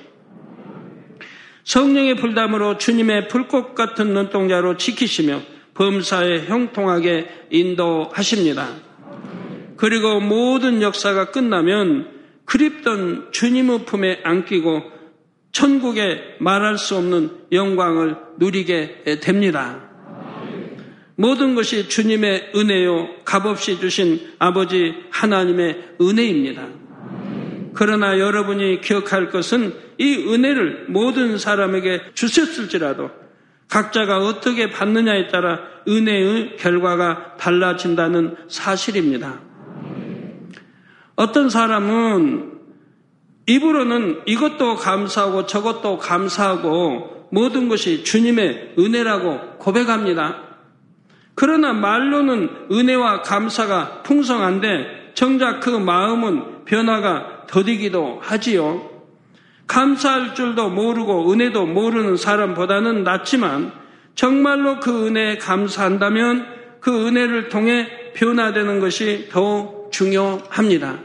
성령의 1.65 2.17
불담으로 2.17 2.77
주님의 2.77 3.29
불꽃 3.29 3.75
같은 3.75 4.13
눈동자로 4.13 4.77
지키시며 4.77 5.54
범사에 5.75 6.47
형통하게 6.47 7.29
인도하십니다. 7.51 8.69
그리고 9.77 10.21
모든 10.21 10.83
역사가 10.83 11.31
끝나면 11.31 12.09
그립던 12.45 13.29
주님의 13.33 13.85
품에 13.85 14.21
안기고 14.23 14.83
천국에 15.53 16.37
말할 16.41 16.79
수 16.79 16.97
없는 16.97 17.31
영광을 17.53 18.17
누리게 18.39 19.21
됩니다. 19.21 19.81
모든 21.17 21.55
것이 21.55 21.89
주님의 21.89 22.53
은혜요, 22.57 23.23
값없이 23.25 23.79
주신 23.79 24.33
아버지 24.39 24.95
하나님의 25.11 25.97
은혜입니다. 26.01 26.67
그러나 27.73 28.19
여러분이 28.19 28.81
기억할 28.81 29.31
것은 29.31 29.75
이 29.99 30.15
은혜를 30.29 30.87
모든 30.89 31.39
사람에게 31.39 32.01
주셨을지라도 32.15 33.11
각자가 33.75 34.19
어떻게 34.19 34.71
받느냐에 34.71 35.27
따라 35.27 35.59
은혜의 35.89 36.59
결과가 36.59 37.35
달라진다는 37.39 38.37
사실입니다. 38.47 39.41
어떤 41.17 41.51
사람은 41.51 42.53
입으로는 43.49 44.21
이것도 44.27 44.77
감사하고 44.77 45.47
저것도 45.47 45.99
감사하고 45.99 47.27
모든 47.33 47.69
것이 47.69 48.05
주님의 48.05 48.75
은혜라고 48.79 49.59
고백합니다. 49.59 50.37
그러나 51.35 51.73
말로는 51.73 52.69
은혜와 52.71 53.23
감사가 53.23 54.05
풍성한데 54.05 55.15
정작 55.15 55.59
그 55.59 55.71
마음은 55.71 56.65
변화가 56.65 57.47
더디기도 57.49 58.21
하지요. 58.23 58.94
감사할 59.67 60.35
줄도 60.35 60.71
모르고 60.71 61.33
은혜도 61.33 61.67
모르는 61.67 62.17
사람보다는 62.17 63.05
낫지만 63.05 63.73
정말로 64.15 64.81
그 64.81 65.07
은혜에 65.07 65.39
감사한다면 65.39 66.47
그 66.81 67.07
은혜를 67.07 67.49
통해 67.49 67.89
변화되는 68.15 68.81
것이 68.81 69.29
더욱 69.31 69.91
중요합니다. 69.91 70.99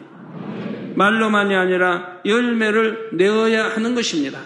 말로만이 0.95 1.55
아니라 1.55 2.19
열매를 2.25 3.11
내어야 3.13 3.69
하는 3.69 3.95
것입니다. 3.95 4.39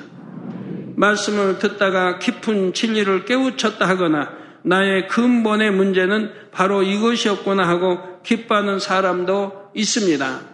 말씀을 0.96 1.58
듣다가 1.58 2.20
깊은 2.20 2.74
진리를 2.74 3.26
깨우쳤다 3.26 3.88
하거나 3.88 4.32
나의 4.62 5.08
근본의 5.08 5.72
문제는 5.72 6.32
바로 6.52 6.84
이것이었구나 6.84 7.68
하고 7.68 8.00
기뻐하는 8.24 8.80
사람도 8.80 9.72
있습니다. 9.74 10.53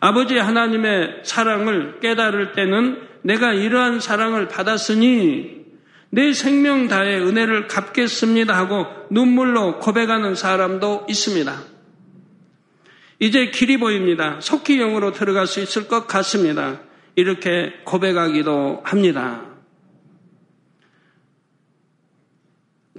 아버지 0.00 0.36
하나님의 0.36 1.20
사랑을 1.24 2.00
깨달을 2.00 2.52
때는 2.52 3.00
내가 3.22 3.52
이러한 3.52 4.00
사랑을 4.00 4.48
받았으니 4.48 5.64
내 6.10 6.32
생명 6.32 6.88
다해 6.88 7.18
은혜를 7.18 7.66
갚겠습니다 7.66 8.56
하고 8.56 8.86
눈물로 9.10 9.80
고백하는 9.80 10.34
사람도 10.34 11.06
있습니다. 11.08 11.74
이제 13.18 13.50
길이 13.50 13.78
보입니다. 13.78 14.38
속히 14.40 14.76
영으로 14.76 15.12
들어갈 15.12 15.46
수 15.46 15.60
있을 15.60 15.88
것 15.88 16.06
같습니다. 16.06 16.80
이렇게 17.16 17.72
고백하기도 17.84 18.82
합니다. 18.84 19.42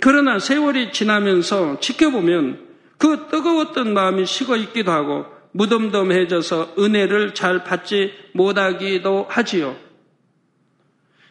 그러나 0.01 0.39
세월이 0.39 0.91
지나면서 0.91 1.79
지켜보면 1.79 2.65
그 2.97 3.27
뜨거웠던 3.29 3.93
마음이 3.93 4.25
식어 4.25 4.55
있기도 4.57 4.91
하고 4.91 5.25
무덤덤해져서 5.55 6.75
은혜를 6.77 7.33
잘 7.33 7.63
받지 7.63 8.13
못하기도 8.33 9.27
하지요. 9.29 9.75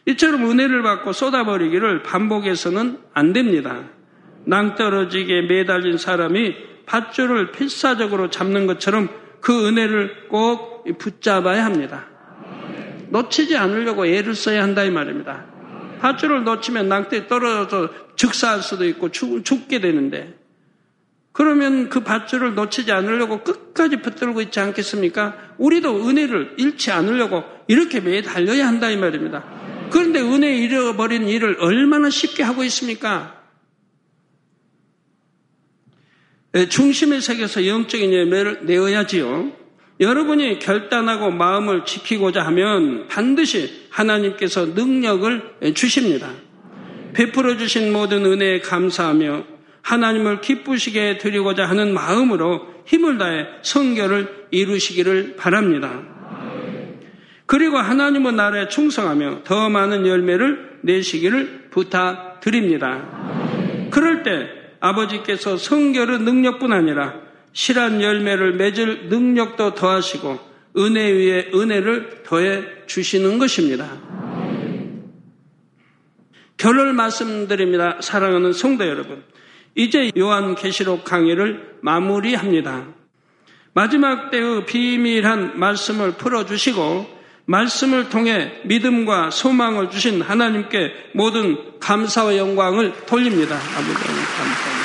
이처럼 0.07 0.49
은혜를 0.49 0.81
받고 0.81 1.13
쏟아버리기를 1.13 2.03
반복해서는 2.03 2.99
안 3.13 3.33
됩니다. 3.33 3.83
낭떠러지게 4.45 5.43
매달린 5.43 5.97
사람이 5.97 6.55
밧줄을 6.85 7.51
필사적으로 7.51 8.29
잡는 8.29 8.67
것처럼 8.67 9.09
그 9.41 9.67
은혜를 9.67 10.27
꼭 10.29 10.85
붙잡아야 10.97 11.65
합니다. 11.65 12.07
놓치지 13.09 13.57
않으려고 13.57 14.05
애를 14.05 14.33
써야 14.33 14.63
한다 14.63 14.83
이 14.83 14.91
말입니다. 14.91 15.45
밧줄을 16.01 16.43
놓치면 16.43 16.87
낭떠에 16.87 17.27
떨어져서 17.27 18.15
즉사할 18.15 18.61
수도 18.61 18.85
있고 18.85 19.09
죽, 19.09 19.67
게 19.67 19.79
되는데 19.79 20.35
그러면 21.35 21.89
그 21.89 21.99
밧줄을 21.99 22.55
놓치지 22.55 22.93
않으려고 22.93 23.43
끝까지 23.43 23.97
붙들고 23.97 24.39
있지 24.43 24.61
않겠습니까? 24.61 25.35
우리도 25.57 26.07
은혜를 26.07 26.55
잃지 26.57 26.91
않으려고 26.91 27.43
이렇게 27.67 27.99
매달려야 27.99 28.65
한다 28.65 28.89
이 28.89 28.95
말입니다. 28.95 29.43
그런데 29.91 30.21
은혜 30.21 30.57
잃어버린 30.57 31.27
일을 31.27 31.57
얼마나 31.59 32.09
쉽게 32.09 32.41
하고 32.41 32.63
있습니까? 32.63 33.35
중심의 36.69 37.19
세계에서 37.19 37.67
영적인 37.67 38.13
예배를 38.13 38.59
내어야지요. 38.65 39.51
여러분이 39.99 40.59
결단하고 40.59 41.31
마음을 41.31 41.83
지키고자 41.83 42.45
하면 42.45 43.09
반드시 43.09 43.87
하나님께서 43.89 44.67
능력을 44.67 45.73
주십니다. 45.73 46.31
베풀어 47.11 47.57
주신 47.57 47.91
모든 47.91 48.25
은혜에 48.25 48.61
감사하며 48.61 49.54
하나님을 49.85 50.41
기쁘시게 50.41 51.19
드리고자 51.19 51.65
하는 51.65 51.93
마음으로 51.93 52.73
힘을 52.85 53.19
다해 53.19 53.45
성결을 53.61 54.47
이루시기를 54.49 55.35
바랍니다. 55.37 56.01
그리고 57.45 57.77
하나님의 57.77 58.33
나라에 58.33 58.67
충성하며 58.67 59.43
더 59.43 59.69
많은 59.69 60.07
열매를 60.07 60.79
내시기를 60.81 61.69
부탁드립니다. 61.69 63.87
그럴 63.91 64.23
때 64.23 64.47
아버지께서 64.79 65.55
성결의 65.55 66.19
능력뿐 66.19 66.73
아니라 66.73 67.13
실한 67.53 68.01
열매를 68.01 68.53
맺을 68.53 69.09
능력도 69.09 69.75
더하시고 69.75 70.39
은혜 70.77 71.11
위에 71.11 71.51
은혜를 71.53 72.23
더해 72.23 72.63
주시는 72.87 73.37
것입니다. 73.37 73.87
결론을 76.57 76.93
말씀드립니다. 76.93 77.97
사랑하는 78.01 78.51
성도 78.51 78.87
여러분. 78.87 79.23
이제 79.75 80.09
요한 80.17 80.55
계시록 80.55 81.03
강의를 81.03 81.79
마무리합니다. 81.81 82.85
마지막 83.73 84.31
때의 84.31 84.65
비밀한 84.65 85.59
말씀을 85.59 86.13
풀어주시고 86.13 87.13
말씀을 87.45 88.09
통해 88.09 88.61
믿음과 88.63 89.31
소망을 89.31 89.89
주신 89.89 90.21
하나님께 90.21 91.11
모든 91.13 91.77
감사와 91.79 92.37
영광을 92.37 92.93
돌립니다. 93.05 93.55
아버지 93.55 93.93
감사합니다. 93.93 94.75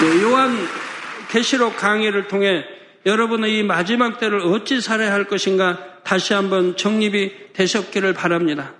네, 0.00 0.22
요한 0.22 0.56
계시록 1.30 1.76
강의를 1.76 2.28
통해 2.28 2.64
여러분의 3.04 3.58
이 3.58 3.62
마지막 3.62 4.18
때를 4.18 4.40
어찌 4.40 4.80
살아야 4.80 5.12
할 5.12 5.24
것인가 5.24 5.89
다시 6.10 6.34
한번 6.34 6.76
정립이 6.76 7.52
되셨기를 7.52 8.14
바랍니다. 8.14 8.74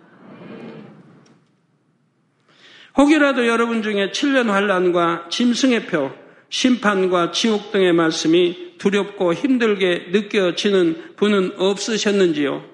혹이라도 2.99 3.47
여러분 3.47 3.85
중에 3.85 4.11
7년 4.11 4.49
환란과 4.49 5.29
짐승의 5.31 5.87
표, 5.87 6.11
심판과 6.49 7.31
지옥 7.31 7.71
등의 7.71 7.93
말씀이 7.93 8.73
두렵고 8.79 9.33
힘들게 9.33 10.09
느껴지는 10.11 11.15
분은 11.15 11.53
없으셨는지요? 11.57 12.65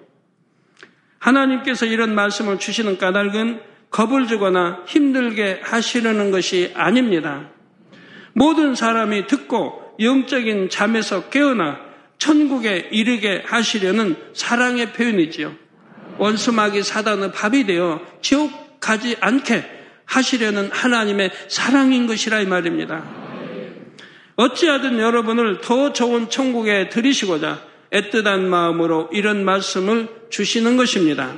하나님께서 1.19 1.85
이런 1.85 2.15
말씀을 2.15 2.59
주시는 2.59 2.97
까닭은 2.97 3.61
겁을 3.91 4.27
주거나 4.27 4.85
힘들게 4.87 5.61
하시려는 5.65 6.31
것이 6.31 6.73
아닙니다. 6.75 7.51
모든 8.33 8.75
사람이 8.75 9.27
듣고 9.27 9.97
영적인 10.01 10.71
잠에서 10.71 11.29
깨어나 11.29 11.86
천국에 12.19 12.89
이르게 12.91 13.43
하시려는 13.47 14.17
사랑의 14.33 14.93
표현이지요. 14.93 15.55
원수마귀 16.19 16.83
사단의 16.83 17.33
밥이 17.33 17.65
되어 17.65 18.01
지옥 18.23 18.81
가지 18.81 19.17
않게 19.21 19.65
하시려는 20.05 20.71
하나님의 20.73 21.31
사랑인 21.49 22.07
것이라 22.07 22.41
이 22.41 22.47
말입니다. 22.47 23.05
어찌하든 24.37 24.99
여러분을 24.99 25.61
더 25.61 25.93
좋은 25.93 26.29
천국에 26.31 26.89
들이시고자 26.89 27.63
애틋한 27.91 28.41
마음으로 28.41 29.09
이런 29.13 29.45
말씀을 29.45 30.09
주시는 30.31 30.77
것입니다. 30.77 31.33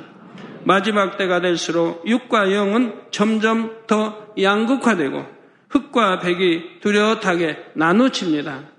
마지막 0.64 1.16
때가 1.16 1.40
될수록 1.40 2.06
육과 2.06 2.52
영은 2.52 2.94
점점 3.10 3.72
더 3.86 4.32
양극화되고 4.40 5.24
흑과 5.70 6.20
백이 6.20 6.80
뚜렷하게 6.80 7.58
나누칩니다. 7.74 8.77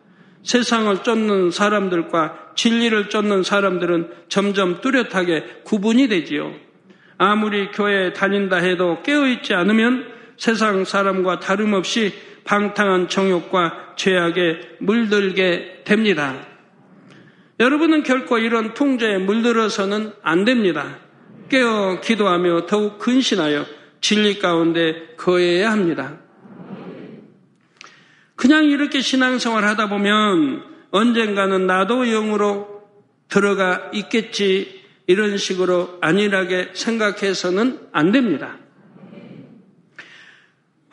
세상을 0.49 1.03
쫓는 1.03 1.51
사람들과 1.51 2.53
진리를 2.55 3.09
쫓는 3.09 3.43
사람들은 3.43 4.09
점점 4.29 4.81
뚜렷하게 4.81 5.61
구분이 5.63 6.07
되지요. 6.07 6.51
아무리 7.19 7.69
교회에 7.69 8.13
다닌다 8.13 8.55
해도 8.55 9.03
깨어있지 9.03 9.53
않으면 9.53 10.07
세상 10.37 10.85
사람과 10.85 11.39
다름없이 11.39 12.15
방탕한 12.45 13.09
정욕과 13.09 13.93
죄악에 13.95 14.77
물들게 14.79 15.83
됩니다. 15.85 16.47
여러분은 17.59 18.01
결코 18.01 18.39
이런 18.39 18.73
통제에 18.73 19.19
물들어서는 19.19 20.13
안 20.23 20.45
됩니다. 20.45 20.97
깨어 21.49 21.99
기도하며 22.01 22.65
더욱 22.65 22.97
근신하여 22.97 23.67
진리 24.01 24.39
가운데 24.39 25.13
거해야 25.15 25.71
합니다. 25.71 26.17
그냥 28.39 28.63
이렇게 28.63 29.01
신앙생활 29.01 29.65
하다 29.65 29.89
보면 29.89 30.63
언젠가는 30.91 31.67
나도 31.67 32.05
영으로 32.05 32.83
들어가 33.27 33.91
있겠지 33.93 34.81
이런 35.07 35.35
식으로 35.35 35.97
안일하게 35.99 36.69
생각해서는 36.71 37.89
안 37.91 38.13
됩니다. 38.13 38.55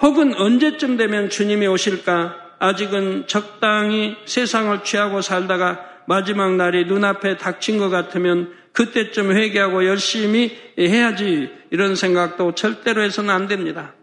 혹은 0.02 0.34
언제쯤 0.34 0.96
되면 0.96 1.30
주님이 1.30 1.68
오실까 1.68 2.34
아직은 2.58 3.28
적당히 3.28 4.16
세상을 4.24 4.82
취하고 4.82 5.20
살다가 5.20 5.86
마지막 6.08 6.56
날이 6.56 6.84
눈앞에 6.86 7.36
닥친 7.36 7.78
것 7.78 7.90
같으면 7.90 8.54
그때쯤 8.72 9.30
회개하고 9.30 9.86
열심히 9.86 10.58
해야지 10.76 11.48
이런 11.70 11.94
생각도 11.94 12.56
절대로 12.56 13.02
해서는 13.02 13.32
안 13.32 13.46
됩니다. 13.46 13.94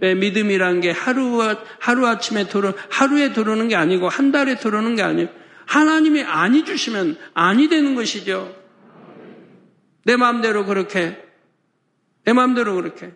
믿음이란 0.00 0.80
게 0.80 0.90
하루, 0.90 1.40
하루아침에 1.78 2.48
들어, 2.48 2.74
하루에 2.90 3.32
들어오는 3.32 3.68
게 3.68 3.76
아니고 3.76 4.08
한 4.08 4.32
달에 4.32 4.56
들어오는 4.56 4.94
게 4.94 5.02
아니에요. 5.02 5.28
하나님이 5.66 6.22
아니 6.22 6.64
주시면 6.64 7.16
아니 7.34 7.68
되는 7.68 7.94
것이죠. 7.94 8.54
내 10.04 10.16
마음대로 10.16 10.64
그렇게, 10.64 11.22
내 12.24 12.32
마음대로 12.32 12.74
그렇게. 12.76 13.12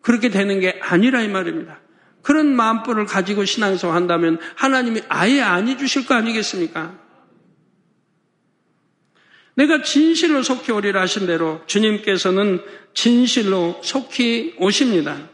그렇게 0.00 0.30
되는 0.30 0.60
게 0.60 0.78
아니라 0.80 1.20
이 1.20 1.28
말입니다. 1.28 1.80
그런 2.22 2.54
마음법을 2.54 3.06
가지고 3.06 3.44
신앙생활 3.44 3.96
한다면 3.96 4.38
하나님이 4.54 5.02
아예 5.08 5.40
아니 5.40 5.76
주실 5.76 6.06
거 6.06 6.14
아니겠습니까? 6.14 6.98
내가 9.54 9.82
진실로 9.82 10.42
속히 10.42 10.72
오리라 10.72 11.02
하신 11.02 11.26
대로 11.26 11.60
주님께서는 11.66 12.62
진실로 12.94 13.80
속히 13.82 14.54
오십니다. 14.58 15.28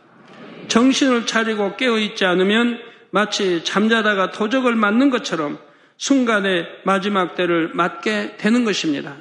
정신을 0.68 1.26
차리고 1.26 1.76
깨어있지 1.76 2.24
않으면 2.24 2.78
마치 3.10 3.64
잠자다가 3.64 4.30
도적을 4.30 4.74
맞는 4.74 5.10
것처럼 5.10 5.58
순간에 5.96 6.66
마지막 6.84 7.34
때를 7.34 7.70
맞게 7.72 8.36
되는 8.36 8.64
것입니다. 8.64 9.16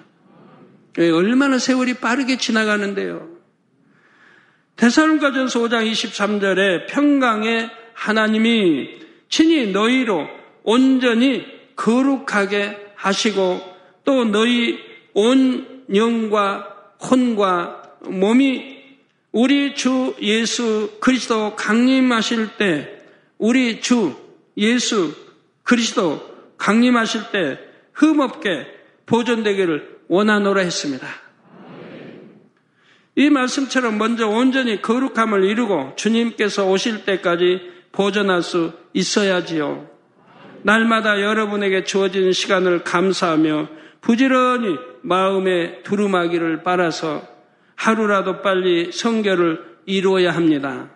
얼마나 0.98 1.58
세월이 1.58 1.96
빠르게 1.96 2.38
지나가는데요. 2.38 3.30
대사론가전서 4.76 5.60
5장 5.62 5.90
23절에 5.90 6.88
평강의 6.88 7.70
하나님이 7.94 8.90
친히 9.30 9.72
너희로 9.72 10.28
온전히 10.64 11.46
거룩하게 11.76 12.94
하시고 12.96 13.62
또 14.04 14.26
너희 14.26 14.78
온 15.14 15.84
영과 15.94 16.68
혼과 17.10 17.84
몸이 18.02 18.75
우리 19.36 19.76
주 19.76 20.16
예수 20.22 20.94
그리스도 21.02 21.58
강림하실 21.58 22.56
때, 22.58 23.02
우리 23.38 23.82
주 23.82 24.16
예수 24.56 25.14
그리스도 25.62 26.22
강림하실 26.58 27.22
때 27.34 27.60
흠없게 27.92 28.66
보존되기를 29.06 29.98
원하노라 30.08 30.62
했습니다. 30.62 31.06
이 33.18 33.30
말씀처럼 33.30 33.98
먼저 33.98 34.26
온전히 34.26 34.82
거룩함을 34.82 35.44
이루고 35.44 35.98
주님께서 35.98 36.68
오실 36.68 37.04
때까지 37.04 37.60
보존할 37.92 38.42
수 38.42 38.72
있어야지요. 38.94 39.90
날마다 40.62 41.20
여러분에게 41.20 41.84
주어진 41.84 42.32
시간을 42.32 42.86
감사하며 42.86 43.68
부지런히 44.00 44.78
마음의 45.02 45.84
두루마기를 45.84 46.64
빨아서 46.64 47.35
하루라도 47.76 48.42
빨리 48.42 48.92
성결을 48.92 49.78
이루어야 49.86 50.32
합니다. 50.32 50.90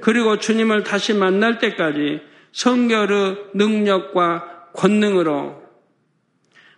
그리고 0.00 0.38
주님을 0.38 0.84
다시 0.84 1.14
만날 1.14 1.58
때까지 1.58 2.20
성결의 2.52 3.36
능력과 3.54 4.70
권능으로 4.72 5.62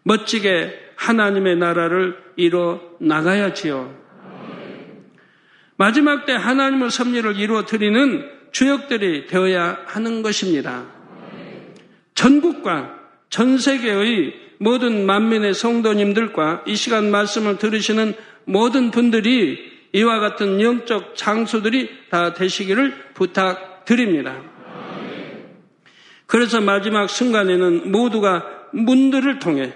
멋지게 0.03 0.91
하나님의 0.97 1.57
나라를 1.57 2.17
이루어 2.37 2.81
나가야지요. 2.99 3.99
마지막 5.77 6.27
때 6.27 6.33
하나님의 6.35 6.91
섭리를 6.91 7.39
이루어 7.39 7.65
드리는 7.65 8.29
주역들이 8.53 9.27
되어야 9.27 9.79
하는 9.87 10.23
것입니다. 10.23 10.87
전국과 12.15 12.99
전 13.31 13.57
세계의 13.57 14.35
모든 14.59 15.07
만민의 15.07 15.55
성도님들과 15.55 16.65
이 16.67 16.77
시간 16.77 17.11
말씀을 17.11 17.57
들으시는 17.57 18.15
모든 18.51 18.91
분들이 18.91 19.71
이와 19.93 20.19
같은 20.19 20.61
영적 20.61 21.17
장소들이 21.17 22.09
다 22.11 22.35
되시기를 22.35 23.13
부탁드립니다. 23.15 24.43
그래서 26.27 26.61
마지막 26.61 27.09
순간에는 27.09 27.91
모두가 27.91 28.45
문들을 28.73 29.39
통해 29.39 29.75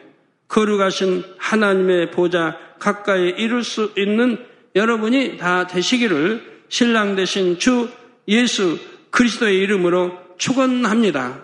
거룩하신 0.49 1.25
하나님의 1.39 2.11
보좌 2.11 2.57
가까이 2.79 3.35
이룰 3.39 3.65
수 3.65 3.93
있는 3.97 4.45
여러분이 4.75 5.37
다 5.37 5.67
되시기를 5.67 6.65
신랑 6.69 7.17
되신 7.17 7.59
주 7.59 7.89
예수 8.29 8.79
그리스도의 9.11 9.59
이름으로 9.59 10.19
축원합니다. 10.37 11.43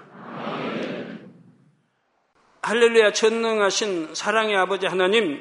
할렐루야 2.63 3.13
전능하신 3.13 4.15
사랑의 4.15 4.57
아버지 4.57 4.87
하나님 4.87 5.41